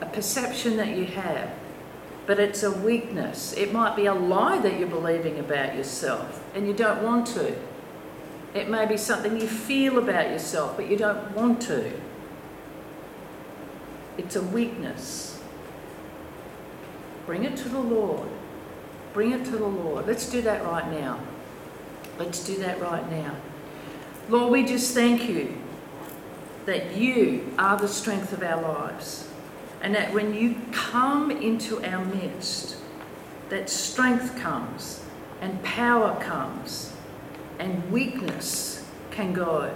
a 0.00 0.06
perception 0.06 0.76
that 0.76 0.96
you 0.96 1.06
have. 1.06 1.50
But 2.26 2.40
it's 2.40 2.62
a 2.62 2.70
weakness. 2.70 3.52
It 3.52 3.72
might 3.72 3.94
be 3.94 4.06
a 4.06 4.14
lie 4.14 4.58
that 4.58 4.78
you're 4.78 4.88
believing 4.88 5.38
about 5.38 5.76
yourself 5.76 6.42
and 6.54 6.66
you 6.66 6.74
don't 6.74 7.02
want 7.02 7.26
to. 7.28 7.56
It 8.52 8.68
may 8.68 8.86
be 8.86 8.96
something 8.96 9.40
you 9.40 9.46
feel 9.46 9.98
about 9.98 10.30
yourself, 10.30 10.76
but 10.76 10.88
you 10.88 10.96
don't 10.96 11.32
want 11.32 11.60
to. 11.62 11.92
It's 14.18 14.34
a 14.34 14.42
weakness. 14.42 15.35
Bring 17.26 17.44
it 17.44 17.56
to 17.58 17.68
the 17.68 17.80
Lord. 17.80 18.28
Bring 19.12 19.32
it 19.32 19.44
to 19.46 19.50
the 19.50 19.66
Lord. 19.66 20.06
Let's 20.06 20.30
do 20.30 20.40
that 20.42 20.64
right 20.64 20.88
now. 20.90 21.20
Let's 22.18 22.44
do 22.44 22.56
that 22.58 22.80
right 22.80 23.10
now. 23.10 23.34
Lord, 24.28 24.52
we 24.52 24.64
just 24.64 24.94
thank 24.94 25.28
you 25.28 25.56
that 26.64 26.96
you 26.96 27.52
are 27.58 27.76
the 27.76 27.88
strength 27.88 28.32
of 28.32 28.42
our 28.42 28.60
lives. 28.60 29.28
And 29.82 29.94
that 29.94 30.12
when 30.12 30.34
you 30.34 30.56
come 30.72 31.30
into 31.30 31.84
our 31.84 32.04
midst, 32.04 32.76
that 33.50 33.68
strength 33.68 34.36
comes 34.36 35.04
and 35.40 35.62
power 35.62 36.18
comes 36.20 36.92
and 37.58 37.90
weakness 37.90 38.84
can 39.10 39.32
go. 39.32 39.72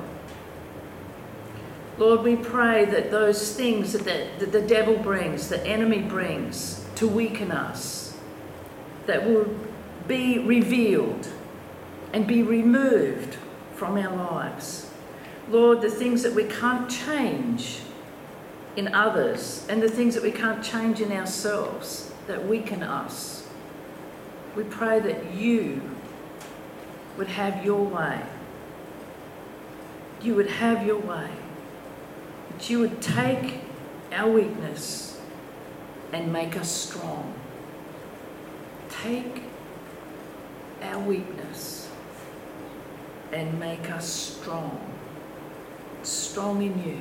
Lord, 1.98 2.22
we 2.22 2.36
pray 2.36 2.86
that 2.86 3.10
those 3.10 3.54
things 3.54 3.92
that 3.92 4.04
the, 4.04 4.26
that 4.38 4.52
the 4.52 4.62
devil 4.62 4.96
brings, 4.96 5.48
the 5.48 5.64
enemy 5.66 6.00
brings 6.00 6.79
to 7.00 7.08
weaken 7.08 7.50
us, 7.50 8.14
that 9.06 9.26
will 9.26 9.48
be 10.06 10.38
revealed 10.38 11.26
and 12.12 12.26
be 12.26 12.42
removed 12.42 13.38
from 13.74 13.96
our 13.96 14.14
lives. 14.14 14.90
Lord, 15.48 15.80
the 15.80 15.90
things 15.90 16.22
that 16.24 16.34
we 16.34 16.44
can't 16.44 16.90
change 16.90 17.80
in 18.76 18.92
others 18.92 19.64
and 19.70 19.80
the 19.82 19.88
things 19.88 20.12
that 20.12 20.22
we 20.22 20.30
can't 20.30 20.62
change 20.62 21.00
in 21.00 21.10
ourselves 21.10 22.12
that 22.26 22.46
weaken 22.46 22.82
us. 22.82 23.48
We 24.54 24.64
pray 24.64 25.00
that 25.00 25.32
you 25.32 25.80
would 27.16 27.28
have 27.28 27.64
your 27.64 27.82
way. 27.82 28.20
You 30.20 30.34
would 30.34 30.50
have 30.50 30.86
your 30.86 30.98
way 30.98 31.30
that 32.50 32.68
you 32.68 32.78
would 32.78 33.00
take 33.00 33.62
our 34.12 34.30
weakness 34.30 35.09
and 36.12 36.32
make 36.32 36.56
us 36.56 36.70
strong. 36.70 37.34
Take 39.02 39.42
our 40.82 40.98
weakness 40.98 41.88
and 43.32 43.58
make 43.58 43.90
us 43.90 44.08
strong. 44.08 44.80
Strong 46.02 46.62
in 46.62 46.84
you. 46.84 47.00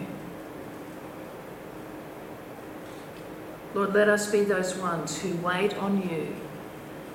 Lord, 3.74 3.94
let 3.94 4.10
us 4.10 4.32
be 4.32 4.44
those 4.44 4.76
ones 4.76 5.22
who 5.22 5.36
wait 5.38 5.76
on 5.78 6.02
you, 6.10 6.36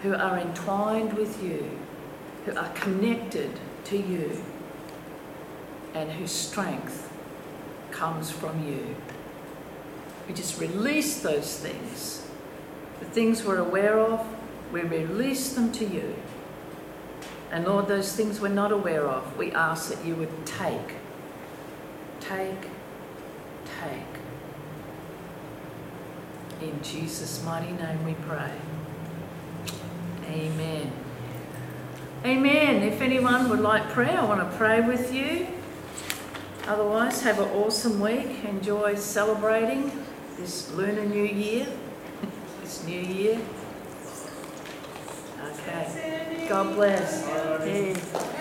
who 0.02 0.14
are 0.14 0.38
entwined 0.38 1.12
with 1.14 1.42
you, 1.42 1.78
who 2.44 2.56
are 2.56 2.70
connected 2.70 3.58
to 3.84 3.96
you, 3.96 4.42
and 5.94 6.10
whose 6.12 6.30
strength 6.30 7.12
comes 7.90 8.30
from 8.30 8.66
you. 8.66 8.96
We 10.26 10.34
just 10.34 10.58
release 10.60 11.20
those 11.20 11.58
things. 11.58 12.26
The 13.00 13.06
things 13.06 13.44
we're 13.44 13.58
aware 13.58 13.98
of, 13.98 14.26
we 14.72 14.80
release 14.82 15.52
them 15.52 15.70
to 15.72 15.84
you. 15.84 16.14
And 17.50 17.66
Lord, 17.66 17.86
those 17.86 18.14
things 18.14 18.40
we're 18.40 18.48
not 18.48 18.72
aware 18.72 19.06
of, 19.06 19.36
we 19.36 19.52
ask 19.52 19.90
that 19.90 20.04
you 20.04 20.14
would 20.16 20.46
take, 20.46 20.94
take, 22.20 22.68
take. 23.80 24.14
In 26.60 26.82
Jesus' 26.82 27.44
mighty 27.44 27.72
name 27.72 28.04
we 28.04 28.14
pray. 28.26 28.52
Amen. 30.26 30.90
Amen. 32.24 32.82
If 32.82 33.02
anyone 33.02 33.50
would 33.50 33.60
like 33.60 33.88
prayer, 33.90 34.18
I 34.18 34.24
want 34.24 34.40
to 34.40 34.56
pray 34.56 34.80
with 34.80 35.12
you. 35.12 35.46
Otherwise, 36.66 37.20
have 37.22 37.38
an 37.38 37.50
awesome 37.50 38.00
week. 38.00 38.42
Enjoy 38.44 38.94
celebrating 38.94 39.92
this 40.36 40.72
Lunar 40.72 41.04
New 41.04 41.24
Year, 41.24 41.66
this 42.62 42.84
new 42.84 43.00
year. 43.00 43.40
Okay. 45.42 46.46
God 46.48 46.74
bless. 46.74 47.26
Yeah. 47.26 48.33